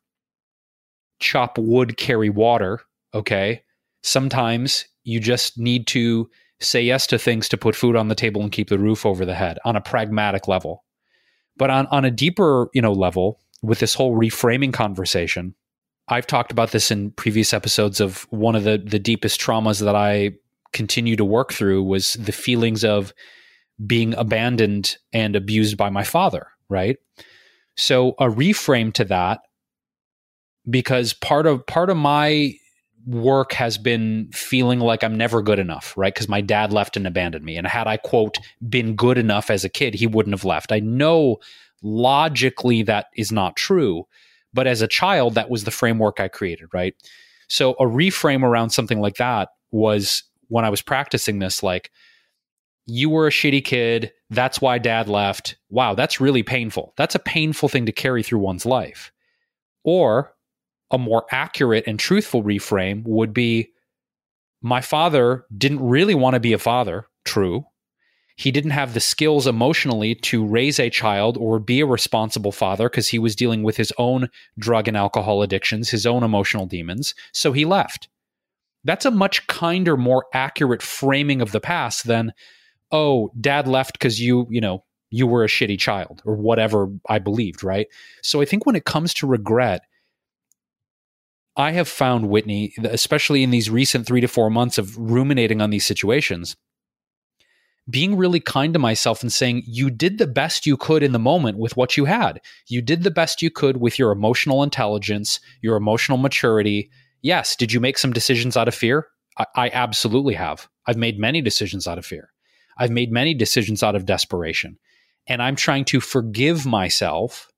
[1.19, 2.81] chop wood, carry water,
[3.15, 3.63] okay?
[4.03, 6.29] Sometimes you just need to
[6.61, 9.25] say yes to things to put food on the table and keep the roof over
[9.25, 10.85] the head on a pragmatic level.
[11.57, 15.55] But on, on a deeper, you know, level, with this whole reframing conversation,
[16.07, 19.95] I've talked about this in previous episodes of one of the the deepest traumas that
[19.95, 20.33] I
[20.73, 23.13] continue to work through was the feelings of
[23.86, 26.97] being abandoned and abused by my father, right?
[27.75, 29.41] So a reframe to that
[30.69, 32.53] because part of part of my
[33.05, 36.13] work has been feeling like I'm never good enough, right?
[36.13, 37.58] Because my dad left and abandoned me.
[37.58, 40.71] And had I, quote, been good enough as a kid, he wouldn't have left.
[40.71, 41.38] I know
[41.82, 44.05] logically that is not true.
[44.53, 46.95] But as a child, that was the framework I created, right?
[47.47, 51.91] So a reframe around something like that was when I was practicing this, like,
[52.85, 54.12] you were a shitty kid.
[54.29, 55.55] That's why dad left.
[55.69, 56.93] Wow, that's really painful.
[56.97, 59.12] That's a painful thing to carry through one's life.
[59.83, 60.33] Or
[60.91, 63.69] a more accurate and truthful reframe would be
[64.62, 67.65] my father didn't really want to be a father, true.
[68.35, 72.89] He didn't have the skills emotionally to raise a child or be a responsible father
[72.89, 77.13] because he was dealing with his own drug and alcohol addictions, his own emotional demons.
[77.33, 78.07] So he left.
[78.83, 82.33] That's a much kinder, more accurate framing of the past than,
[82.91, 87.19] oh, dad left because you, you know, you were a shitty child or whatever I
[87.19, 87.87] believed, right?
[88.21, 89.81] So I think when it comes to regret,
[91.57, 95.71] I have found Whitney, especially in these recent three to four months of ruminating on
[95.71, 96.55] these situations,
[97.89, 101.19] being really kind to myself and saying, you did the best you could in the
[101.19, 102.39] moment with what you had.
[102.67, 106.89] You did the best you could with your emotional intelligence, your emotional maturity.
[107.21, 107.55] Yes.
[107.55, 109.08] Did you make some decisions out of fear?
[109.38, 110.67] I, I absolutely have.
[110.86, 112.32] I've made many decisions out of fear.
[112.77, 114.79] I've made many decisions out of desperation.
[115.27, 117.49] And I'm trying to forgive myself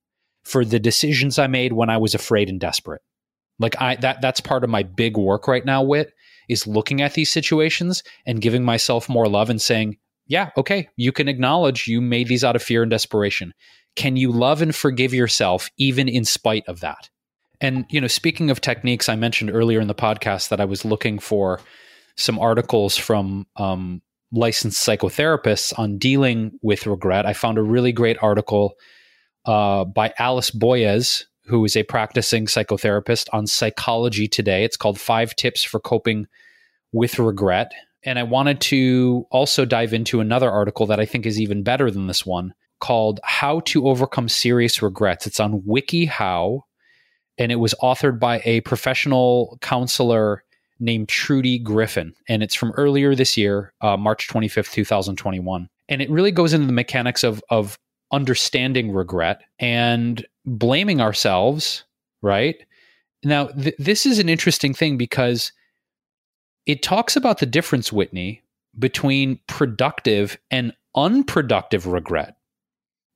[0.44, 3.02] for the decisions I made when I was afraid and desperate.
[3.60, 6.14] Like I that that's part of my big work right now, Wit,
[6.50, 11.12] is looking at these situations and giving myself more love and saying, yeah, okay, you
[11.12, 13.54] can acknowledge you made these out of fear and desperation.
[13.96, 17.11] Can you love and forgive yourself even in spite of that?
[17.62, 20.84] And you know, speaking of techniques, I mentioned earlier in the podcast that I was
[20.84, 21.62] looking for
[22.18, 27.26] some articles from um, licensed psychotherapists on dealing with regret.
[27.26, 28.74] I found a really great article
[29.46, 34.64] uh, by Alice Boyes, who is a practicing psychotherapist on Psychology Today.
[34.64, 36.28] It's called Five Tips for Coping
[36.92, 37.72] with Regret.
[38.04, 41.92] And I wanted to also dive into another article that I think is even better
[41.92, 45.28] than this one called How to Overcome Serious Regrets.
[45.28, 46.62] It's on WikiHow,
[47.42, 50.44] and it was authored by a professional counselor
[50.80, 52.14] named Trudi Griffin.
[52.30, 55.68] And it's from earlier this year, uh, March 25th, 2021.
[55.90, 57.80] And it really goes into the mechanics of, of
[58.12, 61.84] understanding regret and blaming ourselves,
[62.22, 62.58] right?
[63.24, 65.52] Now, th- this is an interesting thing because
[66.68, 68.44] it talks about the difference, Whitney,
[68.78, 72.36] between productive and unproductive regret.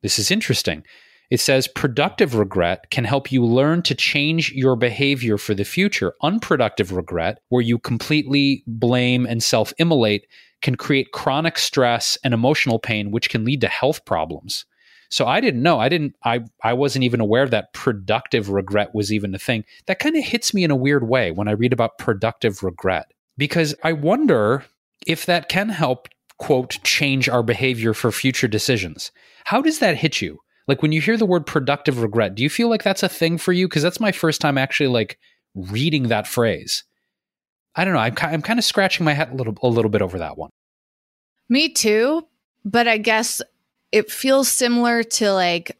[0.01, 0.83] This is interesting.
[1.31, 6.13] It says productive regret can help you learn to change your behavior for the future.
[6.21, 10.27] Unproductive regret, where you completely blame and self immolate,
[10.61, 14.65] can create chronic stress and emotional pain, which can lead to health problems.
[15.09, 15.79] So I didn't know.
[15.79, 19.63] I didn't I I wasn't even aware that productive regret was even a thing.
[19.87, 23.11] That kind of hits me in a weird way when I read about productive regret
[23.37, 24.65] because I wonder
[25.05, 26.07] if that can help
[26.37, 29.11] quote change our behavior for future decisions.
[29.45, 30.39] How does that hit you?
[30.67, 33.37] Like when you hear the word productive regret, do you feel like that's a thing
[33.37, 35.19] for you because that's my first time actually like
[35.55, 36.83] reading that phrase.
[37.75, 37.99] I don't know.
[37.99, 40.49] I'm, I'm kind of scratching my head a little, a little bit over that one.
[41.49, 42.27] Me too.
[42.63, 43.41] But I guess
[43.91, 45.77] it feels similar to like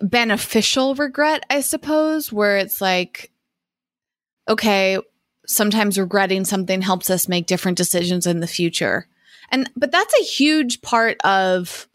[0.00, 3.30] beneficial regret, I suppose, where it's like,
[4.48, 4.98] okay,
[5.46, 9.06] sometimes regretting something helps us make different decisions in the future.
[9.50, 11.86] And but that's a huge part of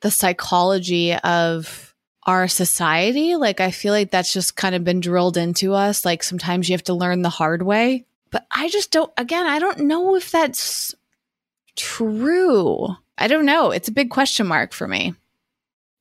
[0.00, 1.94] the psychology of
[2.24, 3.36] our society.
[3.36, 6.04] Like I feel like that's just kind of been drilled into us.
[6.04, 8.04] Like sometimes you have to learn the hard way.
[8.30, 10.94] But I just don't again, I don't know if that's
[11.76, 12.88] true.
[13.16, 13.70] I don't know.
[13.70, 15.14] It's a big question mark for me.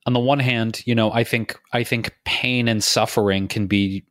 [0.06, 4.04] On the one hand, you know, I think I think pain and suffering can be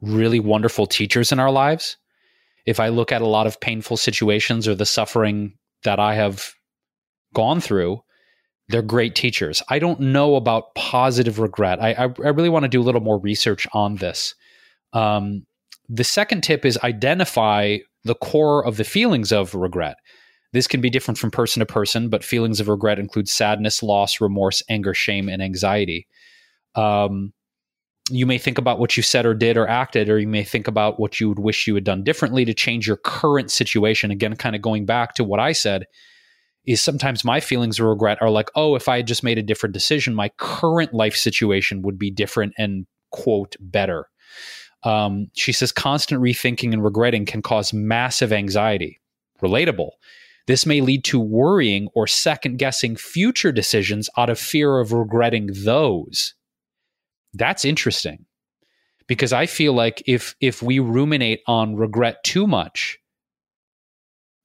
[0.00, 1.96] really wonderful teachers in our lives.
[2.66, 5.54] If I look at a lot of painful situations or the suffering
[5.84, 6.54] that I have
[7.34, 8.02] gone through,
[8.68, 9.62] they're great teachers.
[9.68, 11.82] I don't know about positive regret.
[11.82, 14.34] I, I, I really want to do a little more research on this.
[14.92, 15.46] Um,
[15.88, 19.96] the second tip is identify the core of the feelings of regret.
[20.52, 24.20] This can be different from person to person, but feelings of regret include sadness, loss,
[24.20, 26.06] remorse, anger, shame, and anxiety.
[26.74, 27.32] Um,
[28.10, 30.68] you may think about what you said or did or acted, or you may think
[30.68, 34.10] about what you would wish you had done differently to change your current situation.
[34.10, 35.86] Again, kind of going back to what I said,
[36.66, 39.42] is sometimes my feelings of regret are like, oh, if I had just made a
[39.42, 44.08] different decision, my current life situation would be different and, quote, better.
[44.82, 49.00] Um, she says constant rethinking and regretting can cause massive anxiety.
[49.42, 49.90] Relatable.
[50.46, 55.50] This may lead to worrying or second guessing future decisions out of fear of regretting
[55.64, 56.34] those.
[57.32, 58.26] That's interesting
[59.06, 62.98] because I feel like if if we ruminate on regret too much,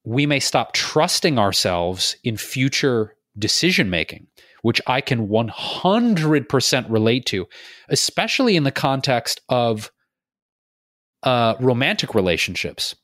[0.03, 4.27] we may stop trusting ourselves in future decision making,
[4.61, 7.47] which I can 100% relate to,
[7.89, 9.91] especially in the context of
[11.23, 12.95] uh, romantic relationships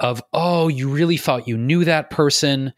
[0.00, 2.72] of, oh, you really thought you knew that person,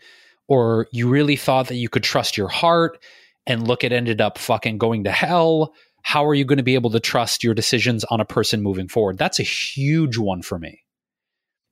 [0.48, 3.02] or you really thought that you could trust your heart,
[3.46, 5.74] and look, it ended up fucking going to hell.
[6.02, 8.88] How are you going to be able to trust your decisions on a person moving
[8.88, 9.18] forward?
[9.18, 10.82] That's a huge one for me.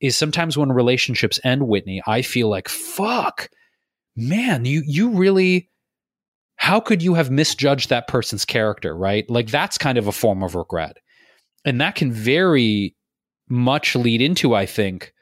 [0.05, 3.48] Is sometimes when relationships end, Whitney, I feel like, fuck,
[4.16, 5.70] man, you you really
[6.57, 9.28] how could you have misjudged that person's character, right?
[9.28, 10.96] Like that's kind of a form of regret
[11.64, 12.94] and that can very
[13.48, 15.12] much lead into, I think,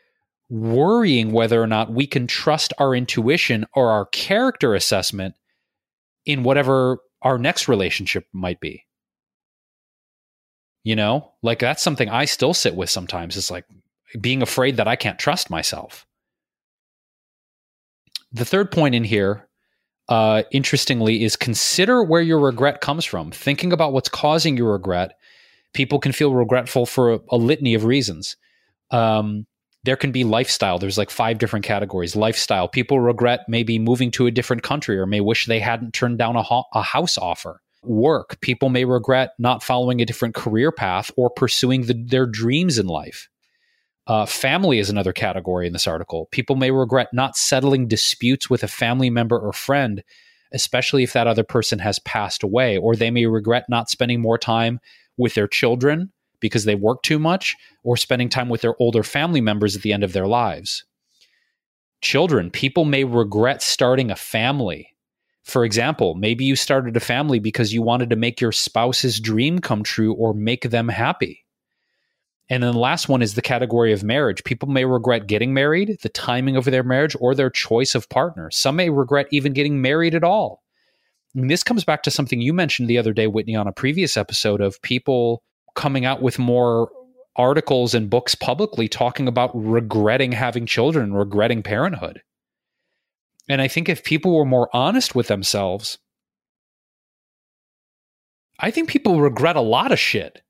[0.50, 5.34] worrying whether or not we can trust our intuition or our character assessment
[6.26, 8.84] in whatever our next relationship might be.
[10.84, 13.36] You know, like that's something I still sit with sometimes.
[13.36, 13.64] It's like
[14.20, 16.06] being afraid that I can't trust myself.
[18.32, 19.48] The third point in here,
[20.08, 23.30] uh, interestingly, is consider where your regret comes from.
[23.30, 25.14] Thinking about what's causing your regret
[25.72, 28.36] people can feel regretful for a, a litany of reasons.
[28.90, 29.46] Um,
[29.84, 30.78] there can be lifestyle.
[30.78, 32.14] There's like five different categories.
[32.14, 32.68] Lifestyle.
[32.68, 36.36] People regret maybe moving to a different country or may wish they hadn't turned down
[36.36, 37.60] a, ho- a house offer.
[37.82, 38.40] Work.
[38.40, 42.86] People may regret not following a different career path or pursuing the, their dreams in
[42.86, 43.28] life.
[44.06, 46.26] Uh, family is another category in this article.
[46.32, 50.02] People may regret not settling disputes with a family member or friend,
[50.52, 54.38] especially if that other person has passed away, or they may regret not spending more
[54.38, 54.80] time
[55.16, 59.40] with their children because they work too much or spending time with their older family
[59.40, 60.84] members at the end of their lives.
[62.00, 64.88] Children, people may regret starting a family.
[65.44, 69.60] For example, maybe you started a family because you wanted to make your spouse's dream
[69.60, 71.41] come true or make them happy.
[72.50, 74.44] And then the last one is the category of marriage.
[74.44, 78.50] People may regret getting married, the timing of their marriage, or their choice of partner.
[78.50, 80.62] Some may regret even getting married at all.
[81.34, 84.16] And this comes back to something you mentioned the other day, Whitney, on a previous
[84.16, 85.42] episode of people
[85.74, 86.90] coming out with more
[87.36, 92.20] articles and books publicly talking about regretting having children, regretting parenthood.
[93.48, 95.98] And I think if people were more honest with themselves,
[98.58, 100.42] I think people regret a lot of shit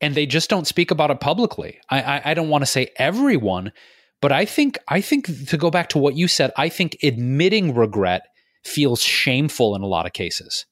[0.00, 1.80] and they just don't speak about it publicly.
[1.90, 3.72] I, I, I don't want to say everyone,
[4.20, 7.74] but I think I think to go back to what you said, I think admitting
[7.74, 8.22] regret
[8.64, 10.66] feels shameful in a lot of cases.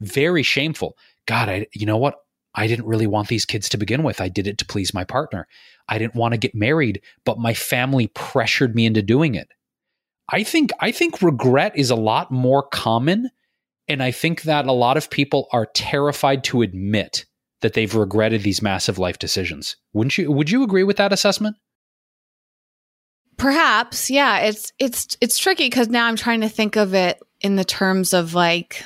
[0.00, 0.96] Very shameful.
[1.26, 2.16] God, I, you know what?
[2.54, 4.20] I didn't really want these kids to begin with.
[4.20, 5.46] I did it to please my partner.
[5.88, 9.48] I didn't want to get married, but my family pressured me into doing it.
[10.28, 13.30] I think I think regret is a lot more common
[13.88, 17.24] and I think that a lot of people are terrified to admit
[17.60, 19.76] that they've regretted these massive life decisions.
[19.92, 21.56] Wouldn't you would you agree with that assessment?
[23.36, 24.40] Perhaps, yeah.
[24.40, 28.12] It's it's it's tricky because now I'm trying to think of it in the terms
[28.12, 28.84] of like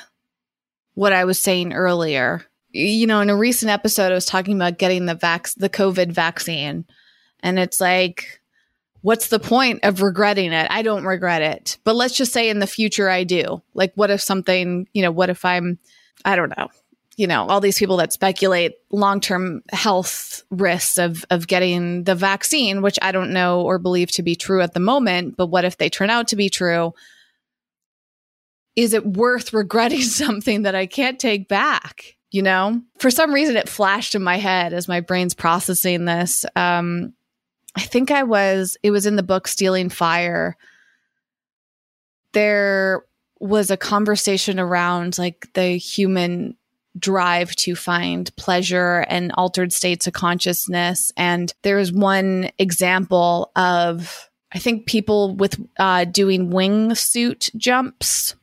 [0.93, 2.45] what I was saying earlier.
[2.71, 6.11] You know, in a recent episode, I was talking about getting the vax the COVID
[6.11, 6.85] vaccine,
[7.41, 8.41] and it's like,
[9.01, 10.67] what's the point of regretting it?
[10.69, 13.61] I don't regret it, but let's just say in the future I do.
[13.73, 14.87] Like, what if something?
[14.93, 15.79] You know, what if I'm?
[16.23, 16.69] I don't know.
[17.15, 22.81] You know, all these people that speculate long-term health risks of of getting the vaccine,
[22.81, 25.77] which I don't know or believe to be true at the moment, but what if
[25.77, 26.93] they turn out to be true?
[28.75, 32.15] Is it worth regretting something that I can't take back?
[32.31, 36.43] You know, for some reason, it flashed in my head as my brain's processing this.
[36.57, 37.13] Um,
[37.77, 40.57] I think I was, it was in the book Stealing Fire.
[42.33, 43.05] There
[43.39, 46.57] was a conversation around like the human
[46.97, 51.11] drive to find pleasure and altered states of consciousness.
[51.17, 58.35] And there is one example of, I think, people with uh, doing wingsuit jumps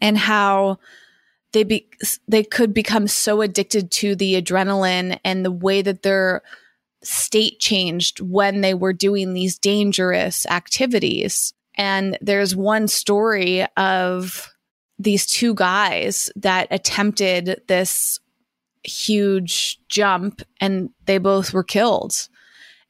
[0.00, 0.78] and how
[1.52, 1.88] they be
[2.28, 6.42] they could become so addicted to the adrenaline and the way that their
[7.02, 11.54] state changed when they were doing these dangerous activities.
[11.76, 14.52] And there's one story of
[14.98, 18.20] these two guys that attempted this
[18.84, 22.28] huge jump and they both were killed.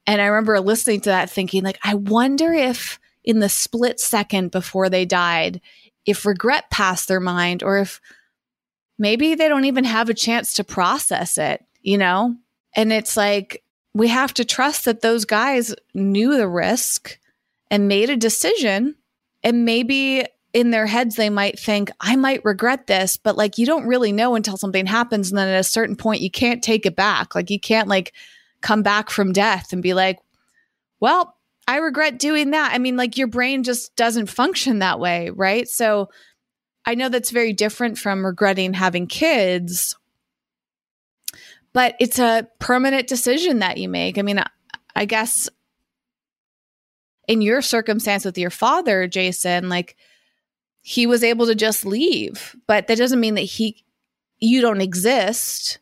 [0.05, 4.51] And I remember listening to that thinking like I wonder if in the split second
[4.51, 5.59] before they died
[6.05, 7.99] if regret passed their mind or if
[8.97, 12.35] maybe they don't even have a chance to process it, you know?
[12.75, 17.19] And it's like we have to trust that those guys knew the risk
[17.69, 18.95] and made a decision
[19.43, 23.65] and maybe in their heads they might think i might regret this but like you
[23.65, 26.85] don't really know until something happens and then at a certain point you can't take
[26.85, 27.35] it back.
[27.35, 28.13] Like you can't like
[28.61, 30.19] come back from death and be like
[30.99, 31.35] well
[31.67, 32.71] i regret doing that.
[32.73, 35.67] I mean like your brain just doesn't function that way right?
[35.67, 36.09] So
[36.85, 39.97] i know that's very different from regretting having kids
[41.73, 44.17] but it's a permanent decision that you make.
[44.17, 44.41] I mean
[44.95, 45.49] i guess
[47.27, 49.97] in your circumstance with your father jason like
[50.89, 52.55] he was able to just leave.
[52.65, 53.83] But that doesn't mean that he
[54.39, 55.79] you don't exist.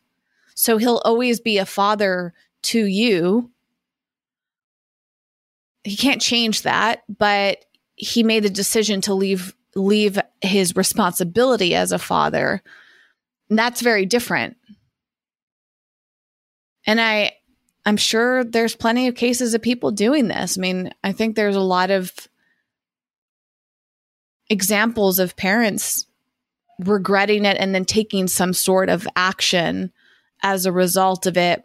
[0.56, 3.52] So he'll always be a father to you.
[5.84, 11.92] He can't change that, but he made the decision to leave leave his responsibility as
[11.92, 12.60] a father.
[13.48, 14.56] And that's very different.
[16.84, 17.34] And I
[17.84, 20.58] I'm sure there's plenty of cases of people doing this.
[20.58, 22.12] I mean, I think there's a lot of
[24.48, 26.06] examples of parents
[26.80, 29.92] regretting it and then taking some sort of action
[30.42, 31.64] as a result of it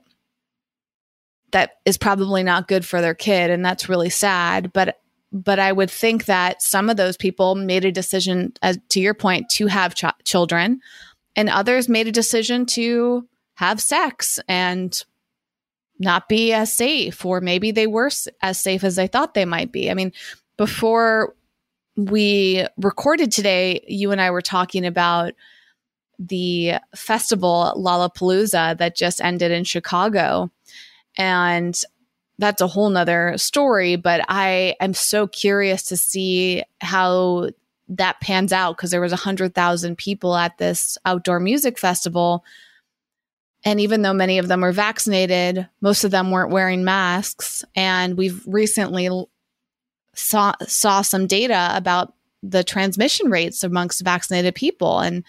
[1.51, 4.71] that is probably not good for their kid and that's really sad.
[4.71, 4.97] But
[5.31, 9.13] but i would think that some of those people made a decision as to your
[9.13, 10.79] point to have ch- children
[11.35, 15.03] and others made a decision to have sex and
[15.99, 18.09] not be as safe or maybe they were
[18.41, 19.89] as safe as they thought they might be.
[19.89, 20.11] I mean
[20.57, 21.35] before
[21.95, 25.33] we recorded today, you and I were talking about
[26.19, 30.51] the festival Lollapalooza that just ended in Chicago.
[31.17, 31.79] And
[32.37, 37.49] that's a whole nother story, but I am so curious to see how
[37.89, 42.45] that pans out because there was a hundred thousand people at this outdoor music festival.
[43.63, 47.63] And even though many of them were vaccinated, most of them weren't wearing masks.
[47.75, 49.09] And we've recently
[50.13, 54.99] saw saw some data about the transmission rates amongst vaccinated people.
[54.99, 55.23] And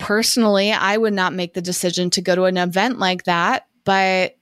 [0.00, 4.34] personally i would not make the decision to go to an event like that but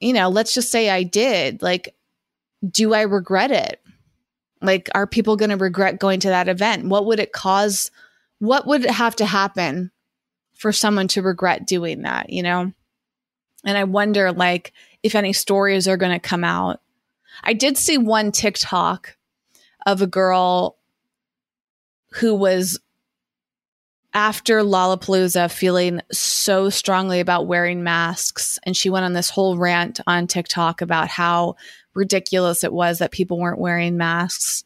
[0.00, 1.62] you know let's just say i did.
[1.62, 1.94] Like
[2.68, 3.80] do i regret it?
[4.60, 6.86] Like are people going to regret going to that event?
[6.86, 7.90] What would it cause?
[8.38, 9.92] What would have to happen
[10.54, 12.72] for someone to regret doing that you know
[13.66, 14.72] and i wonder like
[15.06, 16.80] if any stories are going to come out.
[17.44, 19.16] I did see one TikTok
[19.86, 20.78] of a girl
[22.14, 22.80] who was
[24.12, 28.58] after Lollapalooza feeling so strongly about wearing masks.
[28.64, 31.54] And she went on this whole rant on TikTok about how
[31.94, 34.64] ridiculous it was that people weren't wearing masks.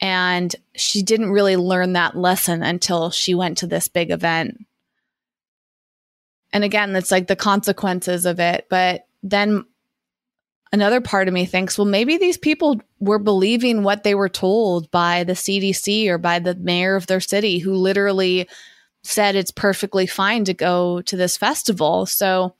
[0.00, 4.66] And she didn't really learn that lesson until she went to this big event.
[6.52, 8.66] And again, it's like the consequences of it.
[8.70, 9.64] But then
[10.72, 14.90] another part of me thinks, well, maybe these people were believing what they were told
[14.90, 18.48] by the CDC or by the mayor of their city who literally
[19.02, 22.06] said it's perfectly fine to go to this festival.
[22.06, 22.54] So,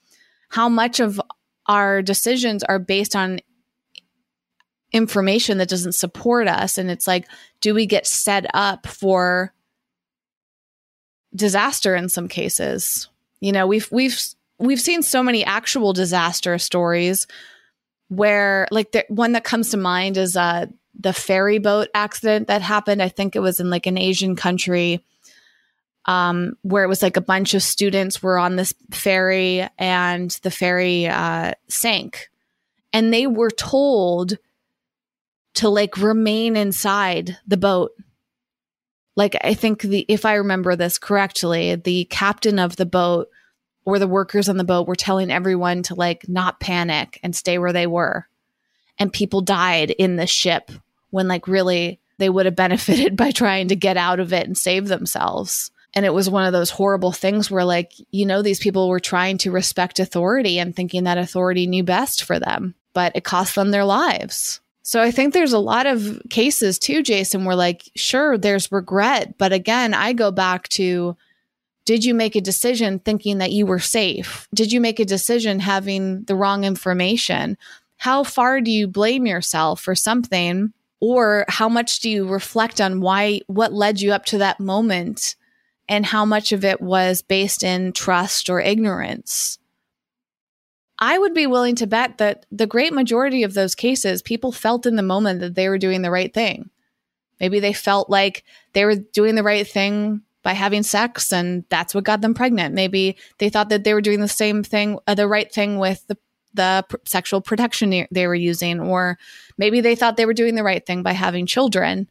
[0.49, 1.21] how much of
[1.67, 3.41] our decisions are based on
[4.93, 6.79] information that doesn't support us?
[6.79, 7.27] And it's like,
[7.61, 9.53] do we get set up for
[11.35, 13.09] disaster in some cases?
[13.41, 14.19] You know, we've we've
[14.59, 17.27] we've seen so many actual disaster stories
[18.09, 20.67] where like the one that comes to mind is uh
[20.99, 23.03] the ferry boat accident that happened.
[23.03, 25.05] I think it was in like an Asian country.
[26.09, 30.53] Um, where it was like a bunch of students were on this ferry and the
[30.53, 32.31] ferry uh, sank.
[32.93, 34.39] And they were told
[35.55, 37.91] to like remain inside the boat.
[39.17, 43.29] Like, I think the, if I remember this correctly, the captain of the boat
[43.87, 47.57] or the workers on the boat were telling everyone to like not panic and stay
[47.57, 48.29] where they were.
[48.99, 50.71] And people died in the ship
[51.11, 54.59] when like really they would have benefited by trying to get out of it and
[54.59, 55.71] save themselves.
[55.95, 59.01] And it was one of those horrible things where like, you know, these people were
[59.01, 63.55] trying to respect authority and thinking that authority knew best for them, but it cost
[63.55, 64.61] them their lives.
[64.87, 69.37] So I think there's a lot of cases too, Jason, where like, sure, there's regret.
[69.37, 71.17] But again, I go back to
[71.87, 74.47] did you make a decision thinking that you were safe?
[74.55, 77.59] Did you make a decision having the wrong information?
[77.97, 80.73] How far do you blame yourself for something?
[81.01, 85.35] Or how much do you reflect on why, what led you up to that moment?
[85.89, 89.59] And how much of it was based in trust or ignorance?
[90.99, 94.87] I would be willing to bet that the great majority of those cases, people felt
[94.87, 96.71] in the moment that they were doing the right thing.
[97.39, 101.95] Maybe they felt like they were doing the right thing by having sex and that's
[101.95, 102.75] what got them pregnant.
[102.75, 106.07] Maybe they thought that they were doing the same thing, uh, the right thing with
[106.07, 106.17] the
[106.55, 109.19] the pr- sexual protection they were using or
[109.59, 112.09] maybe they thought they were doing the right thing by having children.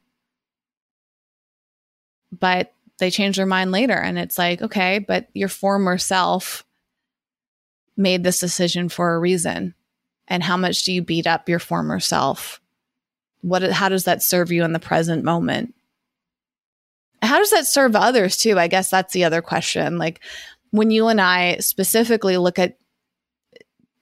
[2.38, 6.65] But they changed their mind later and it's like, okay, but your former self
[7.98, 9.74] made this decision for a reason.
[10.28, 12.60] And how much do you beat up your former self?
[13.42, 15.76] What how does that serve you in the present moment?
[17.22, 18.58] How does that serve others too?
[18.60, 19.98] I guess that's the other question.
[19.98, 20.20] Like
[20.72, 22.78] when you and I specifically look at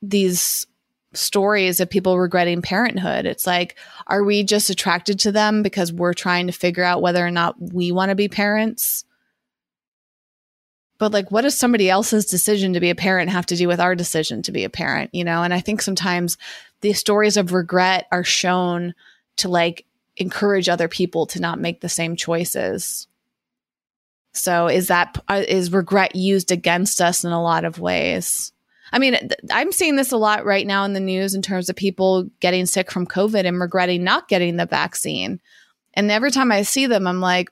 [0.01, 0.65] these
[1.13, 3.75] stories of people regretting parenthood, it's like,
[4.07, 7.55] are we just attracted to them because we're trying to figure out whether or not
[7.59, 9.05] we want to be parents?
[11.03, 13.81] But like, what does somebody else's decision to be a parent have to do with
[13.81, 15.13] our decision to be a parent?
[15.13, 16.37] You know, and I think sometimes
[16.79, 18.93] the stories of regret are shown
[19.35, 19.85] to like
[20.15, 23.09] encourage other people to not make the same choices.
[24.31, 28.53] So is that uh, regret used against us in a lot of ways?
[28.93, 29.17] I mean,
[29.51, 32.65] I'm seeing this a lot right now in the news in terms of people getting
[32.65, 35.41] sick from COVID and regretting not getting the vaccine.
[35.95, 37.49] And every time I see them, I'm like,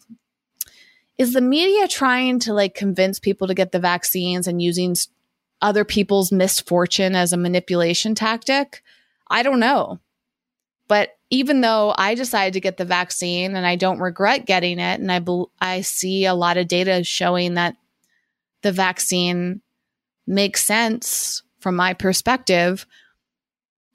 [1.17, 4.95] is the media trying to like convince people to get the vaccines and using
[5.61, 8.81] other people's misfortune as a manipulation tactic?
[9.29, 9.99] I don't know.
[10.87, 14.99] But even though I decided to get the vaccine and I don't regret getting it,
[14.99, 17.75] and I be- I see a lot of data showing that
[18.61, 19.61] the vaccine
[20.27, 22.85] makes sense from my perspective,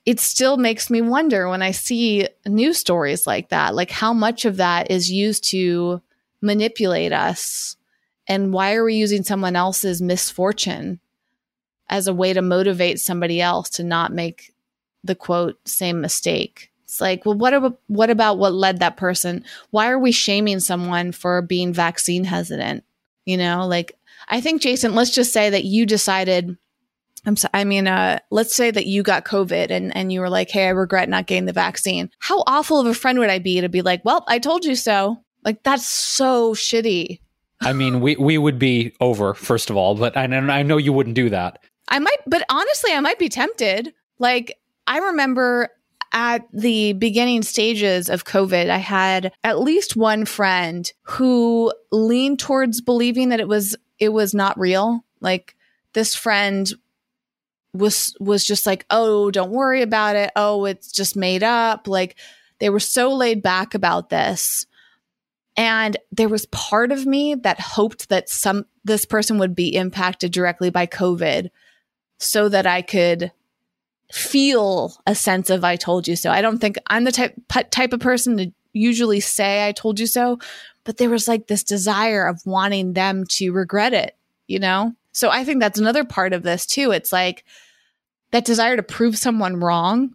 [0.06, 4.44] it still makes me wonder when I see news stories like that, like how much
[4.44, 6.00] of that is used to
[6.41, 7.76] manipulate us,
[8.26, 11.01] and why are we using someone else's misfortune
[11.89, 14.55] as a way to motivate somebody else to not make
[15.05, 16.70] the quote same mistake?
[16.84, 19.45] It's like, well, what about what about what led that person?
[19.70, 22.84] Why are we shaming someone for being vaccine hesitant?
[23.24, 26.57] You know, like I think Jason, let's just say that you decided
[27.26, 30.30] I'm so, I mean, uh, let's say that you got COVID and, and you were
[30.30, 32.11] like, Hey, I regret not getting the vaccine.
[32.20, 34.76] How awful of a friend would I be to be like, well, I told you
[34.76, 35.24] so.
[35.47, 37.20] Like, that's so shitty.
[37.62, 40.92] I mean, we, we would be over, first of all, but I, I know you
[40.92, 41.61] wouldn't do that.
[41.88, 43.94] I might, but honestly, I might be tempted.
[44.18, 45.70] Like, I remember
[46.12, 52.80] at the beginning stages of COVID, I had at least one friend who leaned towards
[52.80, 55.05] believing that it was it was not real.
[55.20, 55.57] Like
[55.92, 56.70] this friend
[57.72, 60.30] was was just like, "Oh, don't worry about it.
[60.36, 62.16] Oh, it's just made up." Like
[62.61, 64.66] they were so laid back about this.
[65.57, 70.32] And there was part of me that hoped that some this person would be impacted
[70.32, 71.50] directly by COVID
[72.18, 73.32] so that I could
[74.12, 76.30] feel a sense of I told you so.
[76.30, 77.34] I don't think I'm the type
[77.70, 80.38] type of person to usually say I told you so,
[80.84, 84.14] but there was like this desire of wanting them to regret it,
[84.46, 84.94] you know?
[85.12, 86.90] So I think that's another part of this too.
[86.90, 87.44] It's like
[88.32, 90.14] that desire to prove someone wrong.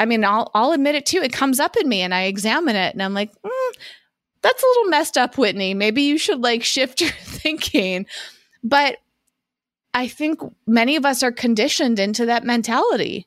[0.00, 1.20] I mean, I'll I'll admit it too.
[1.22, 3.72] It comes up in me and I examine it and I'm like, mm,
[4.40, 5.74] that's a little messed up, Whitney.
[5.74, 8.06] Maybe you should like shift your thinking.
[8.64, 8.96] But
[9.92, 13.26] I think many of us are conditioned into that mentality.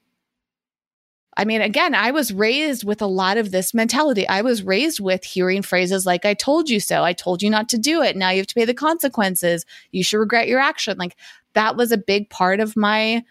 [1.38, 4.28] I mean, again, I was raised with a lot of this mentality.
[4.28, 7.04] I was raised with hearing phrases like, I told you so.
[7.04, 8.16] I told you not to do it.
[8.16, 9.66] Now you have to pay the consequences.
[9.92, 10.98] You should regret your action.
[10.98, 11.16] Like,
[11.54, 13.24] that was a big part of my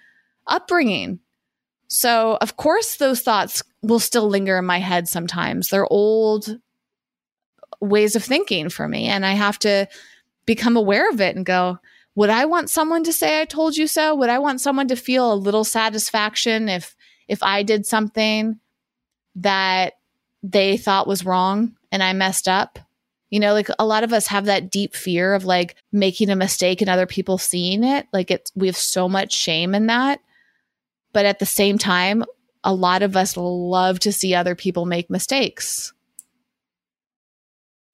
[0.48, 1.20] upbringing.
[1.92, 5.68] So, of course, those thoughts will still linger in my head sometimes.
[5.68, 6.58] They're old
[7.82, 9.08] ways of thinking for me.
[9.08, 9.86] And I have to
[10.46, 11.78] become aware of it and go,
[12.14, 14.14] would I want someone to say I told you so?
[14.14, 16.96] Would I want someone to feel a little satisfaction if
[17.28, 18.58] if I did something
[19.36, 19.92] that
[20.42, 22.78] they thought was wrong and I messed up?
[23.28, 26.36] You know, like a lot of us have that deep fear of like making a
[26.36, 28.06] mistake and other people seeing it.
[28.14, 30.20] Like it's we have so much shame in that.
[31.12, 32.24] But at the same time,
[32.64, 35.92] a lot of us love to see other people make mistakes.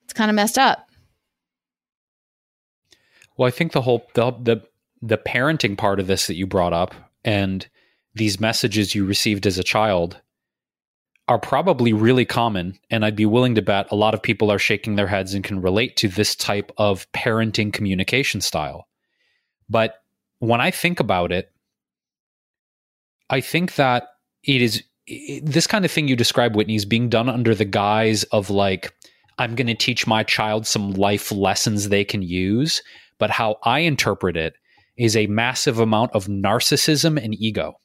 [0.05, 0.89] It's kind of messed up.
[3.37, 4.63] Well, I think the whole the, the
[5.01, 6.95] the parenting part of this that you brought up
[7.25, 7.69] and
[8.15, 10.21] these messages you received as a child
[11.29, 14.59] are probably really common and I'd be willing to bet a lot of people are
[14.59, 18.89] shaking their heads and can relate to this type of parenting communication style.
[19.69, 19.95] But
[20.39, 21.53] when I think about it,
[23.31, 24.09] I think that
[24.45, 27.65] it is it, this kind of thing you describe Whitney is being done under the
[27.65, 28.93] guise of like
[29.39, 32.83] I'm going to teach my child some life lessons they can use
[33.19, 34.55] but how I interpret it
[34.97, 37.79] is a massive amount of narcissism and ego.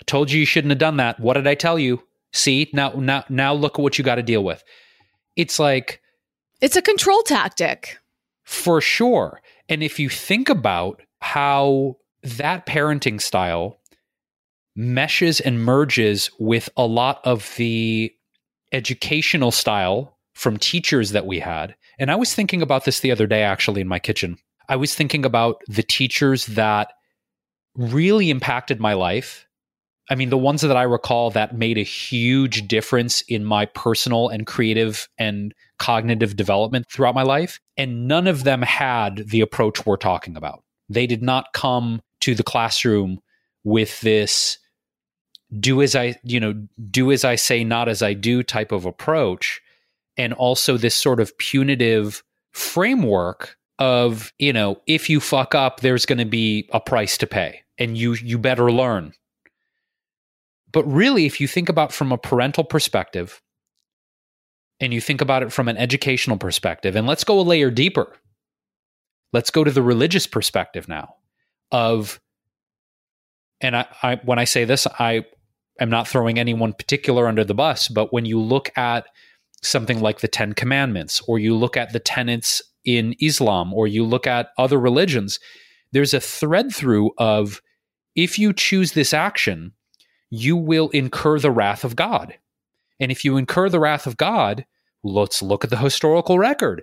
[0.00, 1.18] I told you you shouldn't have done that.
[1.20, 2.02] What did I tell you?
[2.32, 4.62] See, now now now look at what you got to deal with.
[5.36, 6.00] It's like
[6.60, 7.98] it's a control tactic.
[8.44, 9.40] For sure.
[9.68, 11.96] And if you think about how
[12.26, 13.78] that parenting style
[14.74, 18.12] meshes and merges with a lot of the
[18.72, 23.26] educational style from teachers that we had, and I was thinking about this the other
[23.26, 24.36] day, actually, in my kitchen.
[24.68, 26.92] I was thinking about the teachers that
[27.76, 29.46] really impacted my life.
[30.10, 34.28] I mean, the ones that I recall that made a huge difference in my personal
[34.28, 37.60] and creative and cognitive development throughout my life.
[37.76, 40.62] And none of them had the approach we're talking about.
[40.88, 43.20] They did not come to the classroom
[43.64, 44.58] with this
[45.60, 48.84] do as I, you know, do as I say, not as I do type of
[48.84, 49.60] approach.
[50.16, 56.06] And also this sort of punitive framework of you know if you fuck up there's
[56.06, 59.12] going to be a price to pay and you you better learn.
[60.72, 63.42] But really if you think about from a parental perspective
[64.80, 68.16] and you think about it from an educational perspective and let's go a layer deeper.
[69.32, 71.16] Let's go to the religious perspective now
[71.72, 72.20] of
[73.60, 75.24] and I, I when i say this i
[75.80, 79.06] am not throwing anyone particular under the bus but when you look at
[79.62, 84.04] something like the Ten Commandments, or you look at the tenets in Islam, or you
[84.04, 85.40] look at other religions,
[85.92, 87.60] there's a thread through of
[88.14, 89.72] if you choose this action,
[90.30, 92.34] you will incur the wrath of God.
[92.98, 94.64] And if you incur the wrath of God,
[95.02, 96.82] let's look at the historical record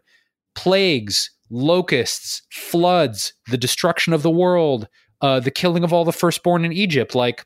[0.55, 4.87] plagues, locusts, floods, the destruction of the world,
[5.21, 7.15] uh, the killing of all the firstborn in Egypt.
[7.15, 7.45] Like,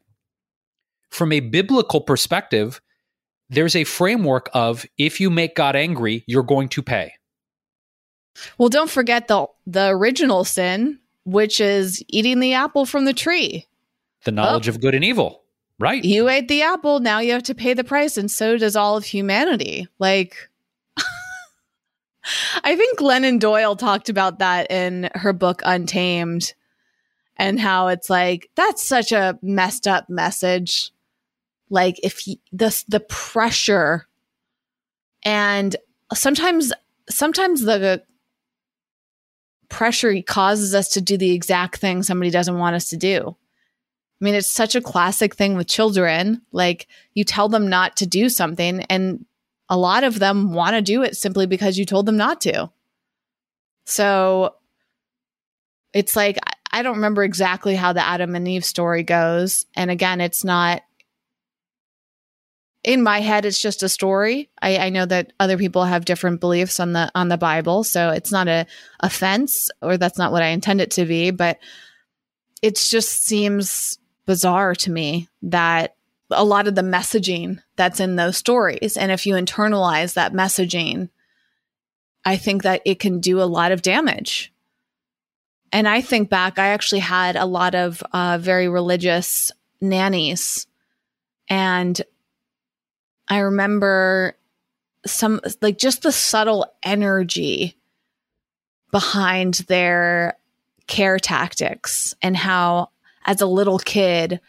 [1.11, 2.81] from a biblical perspective,
[3.49, 7.13] there's a framework of if you make God angry, you're going to pay.
[8.57, 13.67] Well, don't forget the the original sin, which is eating the apple from the tree.
[14.23, 14.71] The knowledge oh.
[14.71, 15.43] of good and evil,
[15.79, 16.03] right?
[16.03, 18.95] You ate the apple, now you have to pay the price, and so does all
[18.95, 19.87] of humanity.
[19.97, 20.49] Like
[22.63, 26.53] I think Glennon Doyle talked about that in her book Untamed
[27.37, 30.91] and how it's like that's such a messed up message
[31.69, 34.07] like if he, the the pressure
[35.23, 35.75] and
[36.13, 36.71] sometimes
[37.09, 38.03] sometimes the
[39.69, 43.35] pressure causes us to do the exact thing somebody doesn't want us to do.
[44.19, 46.41] I mean, it's such a classic thing with children.
[46.51, 49.25] Like you tell them not to do something, and
[49.69, 52.69] a lot of them want to do it simply because you told them not to.
[53.85, 54.55] So
[55.93, 56.37] it's like,
[56.71, 59.65] I don't remember exactly how the Adam and Eve story goes.
[59.75, 60.81] And again, it's not
[62.87, 66.39] in my head it's just a story I, I, know that other people have different
[66.39, 68.65] beliefs on the on the bible so it's not a
[69.01, 71.59] offense or that's not what i intend it to be but
[72.61, 75.96] it just seems bizarre to me that
[76.29, 78.97] a lot of the messaging that's in those stories.
[78.97, 81.09] And if you internalize that messaging
[82.25, 84.53] i think that it can do a lot of damage.
[85.71, 90.67] And i think back i actually had a lot of uh, very religious nannies.
[91.49, 92.01] And
[93.29, 94.35] I remember
[95.05, 97.77] some like just the subtle energy
[98.91, 100.37] behind their
[100.87, 102.89] care tactics and how
[103.25, 104.39] as a little kid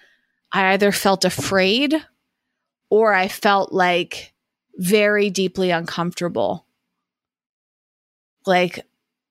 [0.52, 1.94] I either felt afraid
[2.90, 4.32] or I felt like
[4.76, 6.66] very deeply uncomfortable.
[8.46, 8.86] Like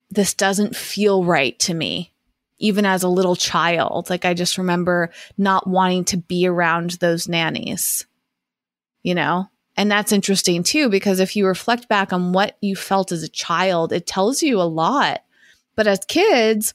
[0.10, 2.14] this doesn't feel right to me.
[2.60, 4.10] even as a little child.
[4.10, 8.06] Like I just remember not wanting to be around those nannies,
[9.04, 9.50] you know?
[9.76, 13.28] And that's interesting too, because if you reflect back on what you felt as a
[13.30, 15.24] child, it tells you a lot.
[15.76, 16.74] But as kids,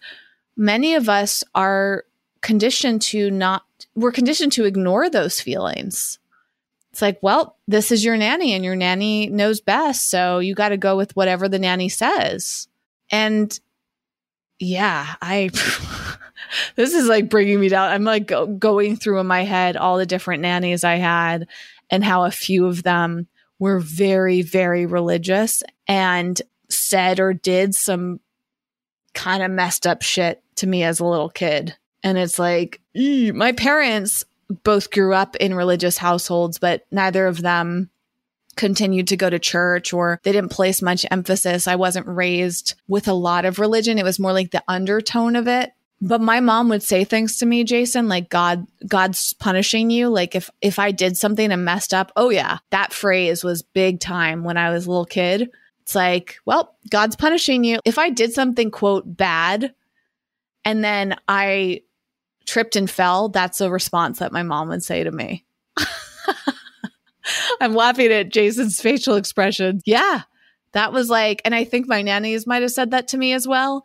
[0.57, 2.05] many of us are
[2.43, 3.65] conditioned to not,
[3.95, 6.19] we're conditioned to ignore those feelings.
[6.93, 10.11] It's like, well, this is your nanny and your nanny knows best.
[10.11, 12.69] So you got to go with whatever the nanny says.
[13.11, 13.59] And
[14.59, 15.51] yeah, I,
[16.77, 17.91] this is like bringing me down.
[17.91, 21.49] I'm like go- going through in my head all the different nannies I had
[21.89, 23.27] and how a few of them
[23.59, 28.21] were very, very religious and said or did some
[29.15, 31.77] kind of messed up shit to me as a little kid.
[32.03, 34.25] And it's like, mm, my parents
[34.65, 37.91] both grew up in religious households, but neither of them
[38.57, 41.67] continued to go to church or they didn't place much emphasis.
[41.67, 43.99] I wasn't raised with a lot of religion.
[43.99, 45.73] It was more like the undertone of it.
[46.05, 50.09] But my mom would say things to me, Jason, like God, God's punishing you.
[50.09, 54.01] Like if, if I did something and messed up, oh yeah, that phrase was big
[54.01, 55.49] time when I was a little kid.
[55.83, 57.79] It's like, well, God's punishing you.
[57.85, 59.75] If I did something, quote, bad,
[60.65, 61.83] and then I
[62.47, 65.45] tripped and fell, that's a response that my mom would say to me.
[67.61, 69.81] I'm laughing at Jason's facial expression.
[69.87, 70.23] Yeah,
[70.73, 73.47] that was like, and I think my nannies might have said that to me as
[73.47, 73.85] well.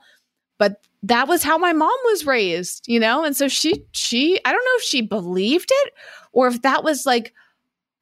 [0.58, 3.24] But that was how my mom was raised, you know?
[3.24, 5.94] And so she, she, I don't know if she believed it
[6.32, 7.34] or if that was like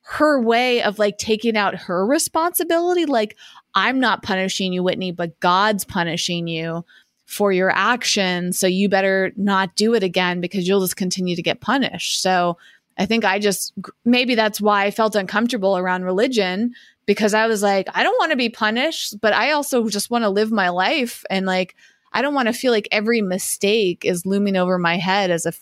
[0.03, 3.05] her way of like taking out her responsibility.
[3.05, 3.35] Like,
[3.73, 6.85] I'm not punishing you, Whitney, but God's punishing you
[7.25, 8.59] for your actions.
[8.59, 12.21] So you better not do it again because you'll just continue to get punished.
[12.21, 12.57] So
[12.97, 13.73] I think I just,
[14.05, 16.73] maybe that's why I felt uncomfortable around religion
[17.05, 20.23] because I was like, I don't want to be punished, but I also just want
[20.23, 21.25] to live my life.
[21.29, 21.75] And like,
[22.13, 25.53] I don't want to feel like every mistake is looming over my head as a,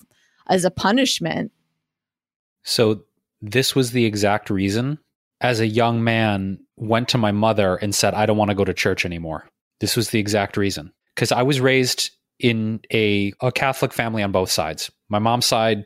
[0.48, 1.52] as a punishment.
[2.64, 3.04] So
[3.42, 5.00] this was the exact reason
[5.42, 8.64] as a young man went to my mother and said, I don't want to go
[8.64, 9.48] to church anymore.
[9.80, 14.32] This was the exact reason because I was raised in a, a Catholic family on
[14.32, 14.92] both sides.
[15.10, 15.86] My mom's side,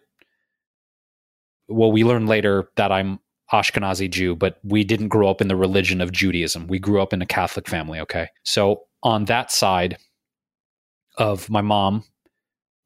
[1.67, 3.19] well, we learned later that I'm
[3.51, 6.67] Ashkenazi Jew, but we didn't grow up in the religion of Judaism.
[6.67, 8.27] We grew up in a Catholic family, okay?
[8.43, 9.97] So on that side
[11.17, 12.03] of my mom,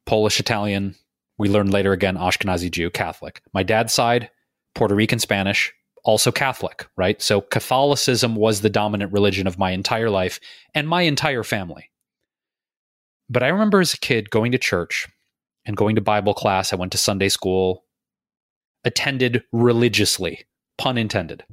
[0.06, 0.96] Polish Italian,
[1.38, 3.42] we learned later again Ashkenazi Jew, Catholic.
[3.54, 4.30] My dad's side,
[4.76, 5.74] Puerto Rican Spanish,
[6.04, 7.22] also Catholic, right?
[7.22, 10.40] So Catholicism was the dominant religion of my entire life
[10.74, 11.91] and my entire family.
[13.32, 15.08] But I remember as a kid going to church
[15.66, 16.74] and going to Bible class.
[16.74, 17.86] I went to Sunday school,
[18.84, 20.46] attended religiously,
[20.78, 21.46] pun intended.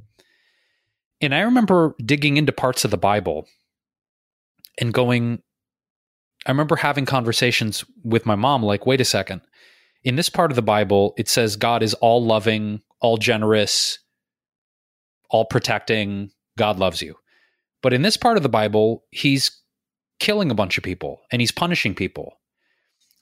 [1.21, 3.47] And I remember digging into parts of the Bible
[4.77, 5.41] and going,
[6.45, 9.39] I remember having conversations with my mom like, wait a second.
[10.03, 13.99] In this part of the Bible, it says God is all loving, all generous,
[15.29, 16.31] all protecting.
[16.57, 17.15] God loves you.
[17.81, 19.61] But in this part of the Bible, he's
[20.19, 22.37] killing a bunch of people and he's punishing people.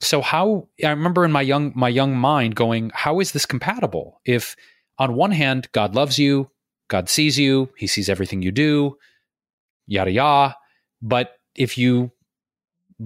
[0.00, 4.20] So how I remember in my young my young mind going, how is this compatible?
[4.24, 4.56] If
[4.98, 6.50] on one hand God loves you,
[6.88, 8.96] God sees you, he sees everything you do,
[9.86, 10.56] yada yada,
[11.02, 12.12] but if you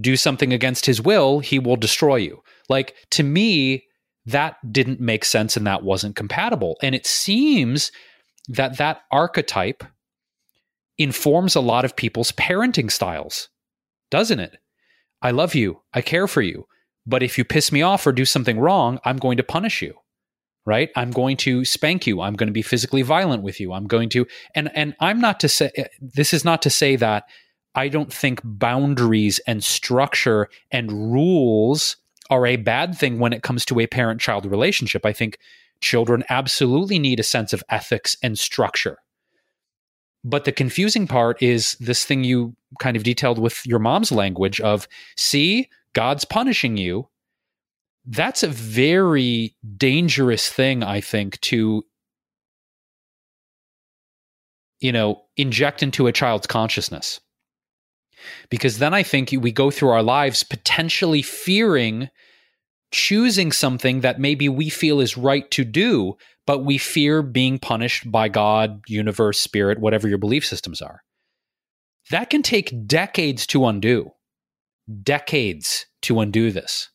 [0.00, 2.42] do something against his will, he will destroy you.
[2.68, 3.84] Like to me,
[4.26, 6.76] that didn't make sense and that wasn't compatible.
[6.82, 7.90] And it seems
[8.48, 9.84] that that archetype
[10.98, 13.48] informs a lot of people's parenting styles
[14.12, 14.58] doesn't it?
[15.22, 15.80] I love you.
[15.94, 16.66] I care for you.
[17.06, 19.94] But if you piss me off or do something wrong, I'm going to punish you.
[20.64, 20.90] Right?
[20.94, 22.20] I'm going to spank you.
[22.20, 23.72] I'm going to be physically violent with you.
[23.72, 26.94] I'm going to and and I'm not to say eh, this is not to say
[26.96, 27.24] that
[27.74, 31.96] I don't think boundaries and structure and rules
[32.30, 35.04] are a bad thing when it comes to a parent child relationship.
[35.04, 35.38] I think
[35.80, 38.98] children absolutely need a sense of ethics and structure.
[40.24, 44.60] But the confusing part is this thing you kind of detailed with your mom's language
[44.60, 47.08] of, see, God's punishing you.
[48.06, 51.84] That's a very dangerous thing, I think, to,
[54.80, 57.20] you know, inject into a child's consciousness.
[58.48, 62.08] Because then I think we go through our lives potentially fearing
[62.92, 66.16] choosing something that maybe we feel is right to do
[66.46, 71.02] but we fear being punished by God, universe, spirit, whatever your belief systems are.
[72.10, 74.10] That can take decades to undo.
[75.02, 76.90] Decades to undo this.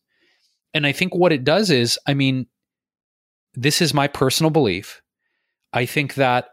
[0.73, 2.47] And I think what it does is, I mean,
[3.53, 5.01] this is my personal belief.
[5.71, 6.49] I think that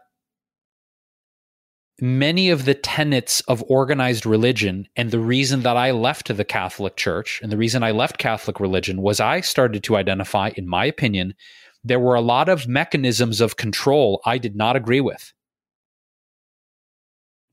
[2.01, 6.97] many of the tenets of organized religion and the reason that I left the Catholic
[6.97, 10.85] Church and the reason I left Catholic religion was I started to identify, in my
[10.85, 11.35] opinion,
[11.83, 15.33] there were a lot of mechanisms of control I did not agree with.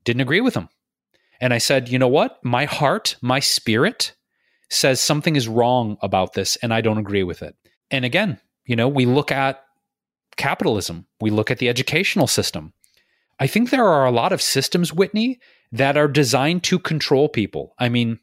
[0.03, 0.69] Didn't agree with them.
[1.39, 2.43] And I said, you know what?
[2.43, 4.13] My heart, my spirit
[4.69, 7.55] says something is wrong about this and I don't agree with it.
[7.91, 9.63] And again, you know, we look at
[10.35, 12.73] capitalism, we look at the educational system.
[13.39, 15.39] I think there are a lot of systems, Whitney,
[15.71, 17.73] that are designed to control people.
[17.79, 18.19] I mean,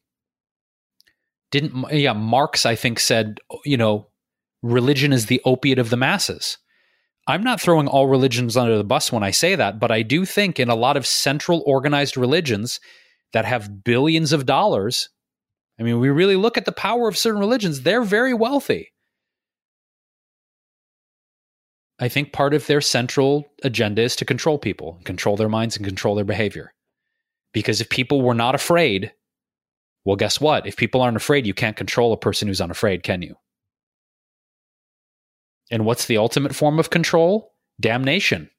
[1.51, 4.07] didn't, yeah, Marx, I think, said, you know,
[4.63, 6.59] religion is the opiate of the masses.
[7.27, 10.25] I'm not throwing all religions under the bus when I say that, but I do
[10.25, 12.81] think in a lot of central organized religions
[13.33, 15.09] that have billions of dollars,
[15.79, 18.93] I mean, we really look at the power of certain religions, they're very wealthy.
[22.01, 25.85] I think part of their central agenda is to control people, control their minds, and
[25.85, 26.73] control their behavior.
[27.53, 29.13] Because if people were not afraid,
[30.05, 30.67] well, guess what?
[30.67, 33.37] If people aren't afraid, you can't control a person who's unafraid, can you?
[35.71, 37.53] And what's the ultimate form of control?
[37.79, 38.51] Damnation.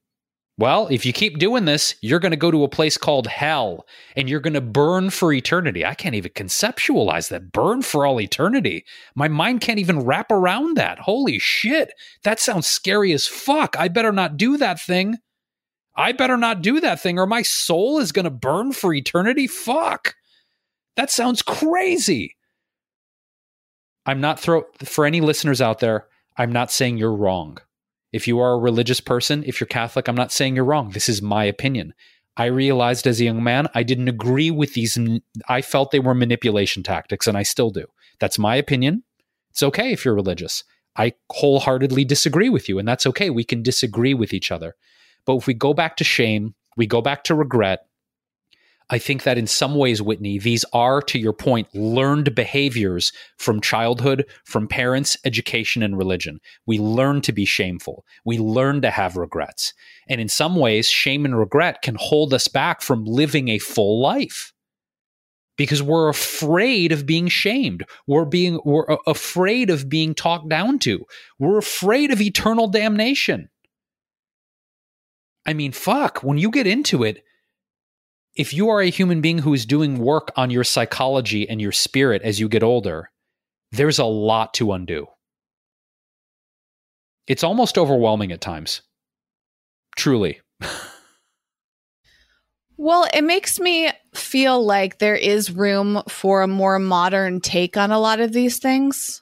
[0.62, 3.88] Well, if you keep doing this, you're going to go to a place called hell
[4.16, 5.84] and you're going to burn for eternity.
[5.84, 7.52] I can't even conceptualize that.
[7.52, 8.86] Burn for all eternity.
[9.16, 11.00] My mind can't even wrap around that.
[11.00, 11.94] Holy shit.
[12.24, 13.76] That sounds scary as fuck.
[13.80, 15.18] I better not do that thing.
[15.96, 19.48] I better not do that thing or my soul is going to burn for eternity.
[19.48, 20.14] Fuck.
[20.96, 22.36] That sounds crazy.
[24.06, 26.06] I'm not throw for any listeners out there.
[26.38, 27.58] I'm not saying you're wrong.
[28.12, 30.90] If you are a religious person, if you're Catholic, I'm not saying you're wrong.
[30.90, 31.94] This is my opinion.
[32.38, 34.98] I realized as a young man, I didn't agree with these.
[35.48, 37.86] I felt they were manipulation tactics, and I still do.
[38.20, 39.04] That's my opinion.
[39.50, 40.64] It's okay if you're religious.
[40.96, 43.30] I wholeheartedly disagree with you, and that's okay.
[43.30, 44.76] We can disagree with each other.
[45.26, 47.86] But if we go back to shame, we go back to regret,
[48.92, 53.62] I think that in some ways, Whitney, these are, to your point, learned behaviors from
[53.62, 56.42] childhood, from parents, education, and religion.
[56.66, 58.06] We learn to be shameful.
[58.26, 59.74] We learn to have regrets.
[60.10, 64.02] And in some ways, shame and regret can hold us back from living a full
[64.02, 64.52] life
[65.56, 67.86] because we're afraid of being shamed.
[68.08, 71.06] We're being we're afraid of being talked down to.
[71.40, 73.50] We're afraid of eternal damnation.
[75.46, 77.24] I mean, fuck, when you get into it,
[78.36, 81.72] if you are a human being who is doing work on your psychology and your
[81.72, 83.10] spirit as you get older,
[83.72, 85.08] there's a lot to undo.
[87.28, 88.82] It's almost overwhelming at times.
[89.96, 90.42] Truly.
[92.78, 97.92] well, it makes me feel like there is room for a more modern take on
[97.92, 99.22] a lot of these things.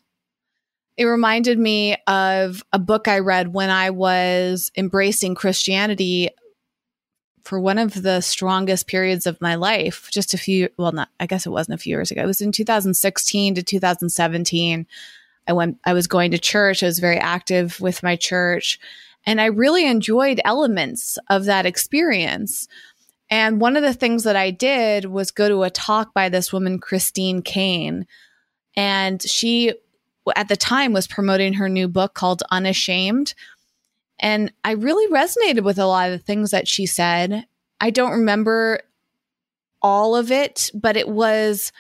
[0.97, 6.29] It reminded me of a book I read when I was embracing Christianity
[7.43, 11.25] for one of the strongest periods of my life, just a few, well, not, I
[11.25, 12.23] guess it wasn't a few years ago.
[12.23, 14.87] It was in 2016 to 2017.
[15.47, 16.83] I went, I was going to church.
[16.83, 18.79] I was very active with my church
[19.25, 22.67] and I really enjoyed elements of that experience.
[23.29, 26.51] And one of the things that I did was go to a talk by this
[26.51, 28.07] woman, Christine Caine
[28.75, 29.73] And she,
[30.35, 33.33] at the time, was promoting her new book called Unashamed
[34.19, 37.45] and I really resonated with a lot of the things that she said.
[37.79, 38.81] I don't remember
[39.81, 41.71] all of it, but it was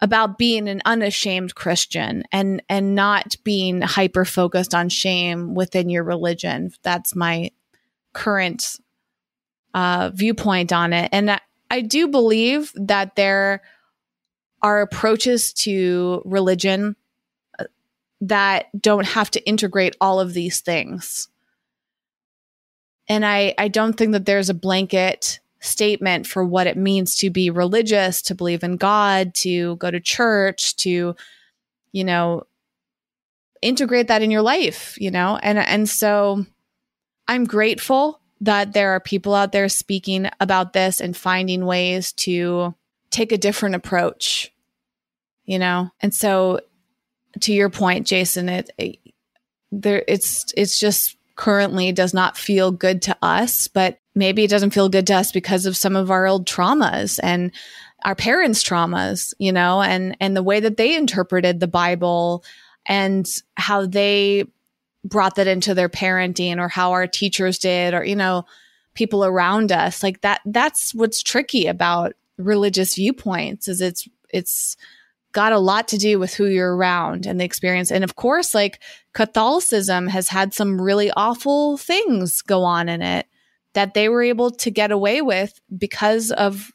[0.00, 6.04] about being an unashamed Christian and and not being hyper focused on shame within your
[6.04, 6.72] religion.
[6.82, 7.50] That's my
[8.12, 8.78] current
[9.74, 11.40] uh, viewpoint on it, and I,
[11.70, 13.62] I do believe that there
[14.62, 16.96] are approaches to religion
[17.58, 17.64] uh,
[18.20, 21.28] that don't have to integrate all of these things.
[23.08, 27.30] And I, I don't think that there's a blanket statement for what it means to
[27.30, 31.16] be religious, to believe in God, to go to church, to,
[31.92, 32.44] you know,
[33.62, 35.38] integrate that in your life, you know?
[35.42, 36.44] And and so
[37.26, 42.74] I'm grateful that there are people out there speaking about this and finding ways to
[43.10, 44.52] take a different approach,
[45.44, 45.90] you know?
[46.00, 46.60] And so
[47.40, 48.98] to your point, Jason, it, it
[49.72, 54.74] there it's it's just currently does not feel good to us, but maybe it doesn't
[54.74, 57.52] feel good to us because of some of our old traumas and
[58.04, 62.44] our parents' traumas, you know, and and the way that they interpreted the Bible
[62.86, 63.26] and
[63.56, 64.44] how they
[65.04, 68.44] brought that into their parenting or how our teachers did or you know
[68.94, 70.02] people around us.
[70.02, 74.76] Like that that's what's tricky about religious viewpoints is it's it's
[75.32, 77.90] got a lot to do with who you're around and the experience.
[77.90, 78.80] And of course, like
[79.12, 83.26] Catholicism has had some really awful things go on in it
[83.74, 86.72] that they were able to get away with because of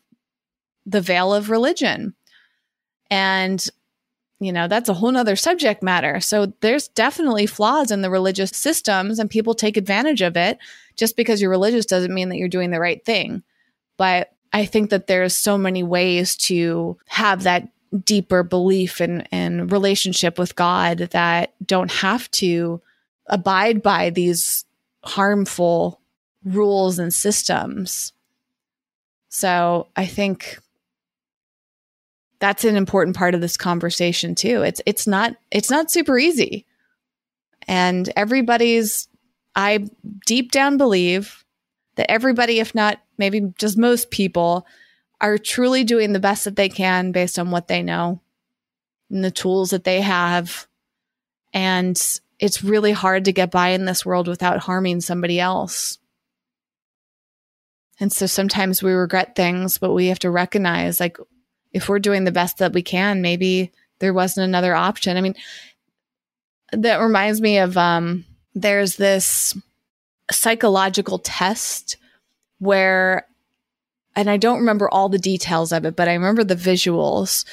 [0.85, 2.13] the veil of religion.
[3.09, 3.65] And,
[4.39, 6.19] you know, that's a whole nother subject matter.
[6.19, 10.59] So there's definitely flaws in the religious systems and people take advantage of it.
[10.95, 13.41] Just because you're religious doesn't mean that you're doing the right thing.
[13.97, 17.67] But I think that there's so many ways to have that
[18.05, 22.81] deeper belief and, and relationship with God that don't have to
[23.27, 24.65] abide by these
[25.03, 25.99] harmful
[26.43, 28.13] rules and systems.
[29.29, 30.59] So I think
[32.39, 34.63] that's an important part of this conversation too.
[34.63, 36.65] It's it's not it's not super easy.
[37.67, 39.07] And everybody's
[39.55, 39.87] I
[40.25, 41.45] deep down believe
[41.95, 44.67] that everybody if not maybe just most people
[45.21, 48.21] are truly doing the best that they can based on what they know
[49.09, 50.67] and the tools that they have.
[51.53, 52.01] And
[52.39, 55.97] it's really hard to get by in this world without harming somebody else.
[57.99, 61.17] And so sometimes we regret things, but we have to recognize like
[61.71, 65.15] if we're doing the best that we can, maybe there wasn't another option.
[65.15, 65.35] I mean,
[66.71, 69.55] that reminds me of um there's this
[70.31, 71.97] psychological test
[72.59, 73.27] where
[74.15, 77.45] and I don't remember all the details of it, but I remember the visuals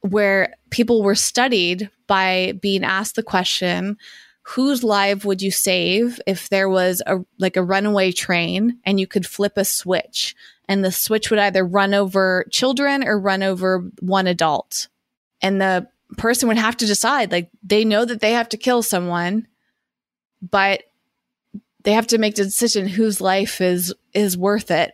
[0.00, 3.96] where people were studied by being asked the question,
[4.42, 9.06] whose life would you save if there was a like a runaway train and you
[9.06, 10.34] could flip a switch?
[10.68, 14.88] And the switch would either run over children or run over one adult.
[15.40, 18.82] And the person would have to decide like they know that they have to kill
[18.82, 19.46] someone
[20.50, 20.84] but
[21.82, 24.92] they have to make the decision whose life is is worth it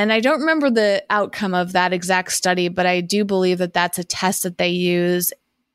[0.00, 3.74] and I don't remember the outcome of that exact study, but I do believe that
[3.74, 5.30] that's a test that they use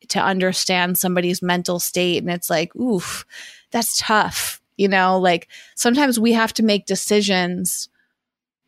[0.10, 2.24] to understand somebody's mental state.
[2.24, 3.24] And it's like, oof,
[3.70, 4.64] that's tough.
[4.78, 7.88] You know, like sometimes we have to make decisions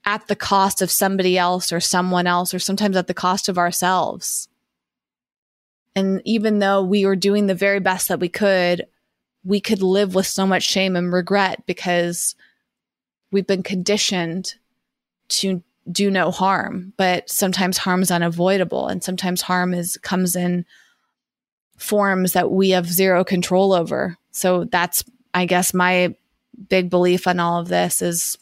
[0.05, 3.57] at the cost of somebody else or someone else, or sometimes at the cost of
[3.57, 4.47] ourselves.
[5.95, 8.85] And even though we were doing the very best that we could,
[9.43, 12.35] we could live with so much shame and regret because
[13.31, 14.53] we've been conditioned
[15.29, 20.65] to do no harm, but sometimes harm is unavoidable and sometimes harm is comes in
[21.77, 24.17] forms that we have zero control over.
[24.31, 25.03] So that's
[25.33, 26.15] I guess my
[26.69, 28.37] big belief on all of this is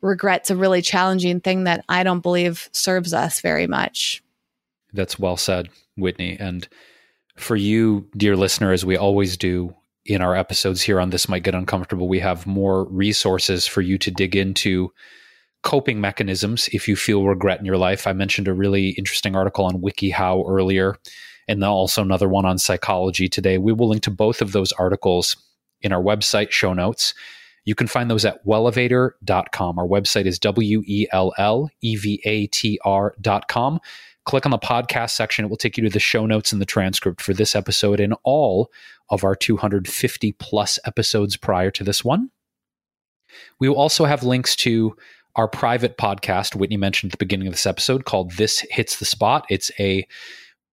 [0.00, 4.22] regret's a really challenging thing that I don't believe serves us very much.
[4.92, 6.36] That's well said, Whitney.
[6.38, 6.68] And
[7.36, 11.42] for you, dear listener, as we always do in our episodes here on This Might
[11.42, 14.92] Get Uncomfortable, we have more resources for you to dig into
[15.68, 18.06] coping mechanisms if you feel regret in your life.
[18.06, 20.96] I mentioned a really interesting article on WikiHow earlier,
[21.46, 23.58] and also another one on psychology today.
[23.58, 25.36] We will link to both of those articles
[25.82, 27.12] in our website show notes.
[27.66, 29.78] You can find those at wellevatr.com.
[29.78, 33.78] Our website is W E L L E V A T R.com.
[34.24, 35.44] Click on the podcast section.
[35.44, 38.14] It will take you to the show notes and the transcript for this episode and
[38.24, 38.70] all
[39.10, 42.30] of our 250 plus episodes prior to this one.
[43.60, 44.96] We will also have links to
[45.36, 49.04] our private podcast, Whitney mentioned at the beginning of this episode, called This Hits the
[49.04, 49.46] Spot.
[49.48, 50.06] It's a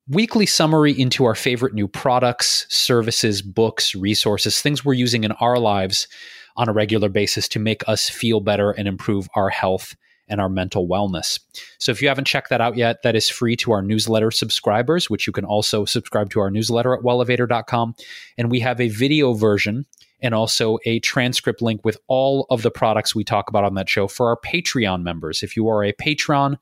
[0.08, 5.58] weekly summary into our favorite new products, services, books, resources, things we're using in our
[5.58, 6.08] lives
[6.56, 9.96] on a regular basis to make us feel better and improve our health
[10.28, 11.40] and our mental wellness.
[11.80, 15.10] So if you haven't checked that out yet, that is free to our newsletter subscribers,
[15.10, 17.96] which you can also subscribe to our newsletter at wellevatr.com.
[18.38, 19.86] And we have a video version
[20.22, 23.90] and also a transcript link with all of the products we talk about on that
[23.90, 25.44] show for our Patreon members.
[25.44, 26.58] If you are a patron,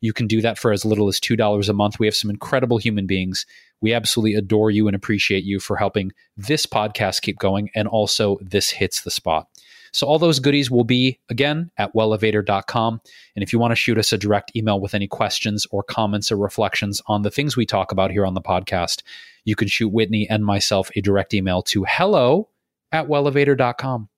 [0.00, 1.98] you can do that for as little as $2 a month.
[1.98, 3.46] We have some incredible human beings.
[3.80, 7.70] We absolutely adore you and appreciate you for helping this podcast keep going.
[7.74, 9.48] And also, this hits the spot.
[9.92, 13.00] So, all those goodies will be again at wellevatr.com.
[13.36, 16.32] And if you want to shoot us a direct email with any questions or comments
[16.32, 19.02] or reflections on the things we talk about here on the podcast,
[19.44, 22.48] you can shoot Whitney and myself a direct email to hello
[22.94, 24.08] at wellevatr.com.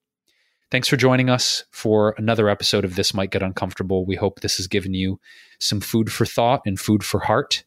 [0.71, 4.05] Thanks for joining us for another episode of This Might Get Uncomfortable.
[4.05, 5.19] We hope this has given you
[5.59, 7.65] some food for thought and food for heart.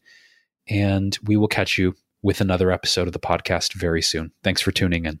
[0.68, 4.30] And we will catch you with another episode of the podcast very soon.
[4.44, 5.20] Thanks for tuning in.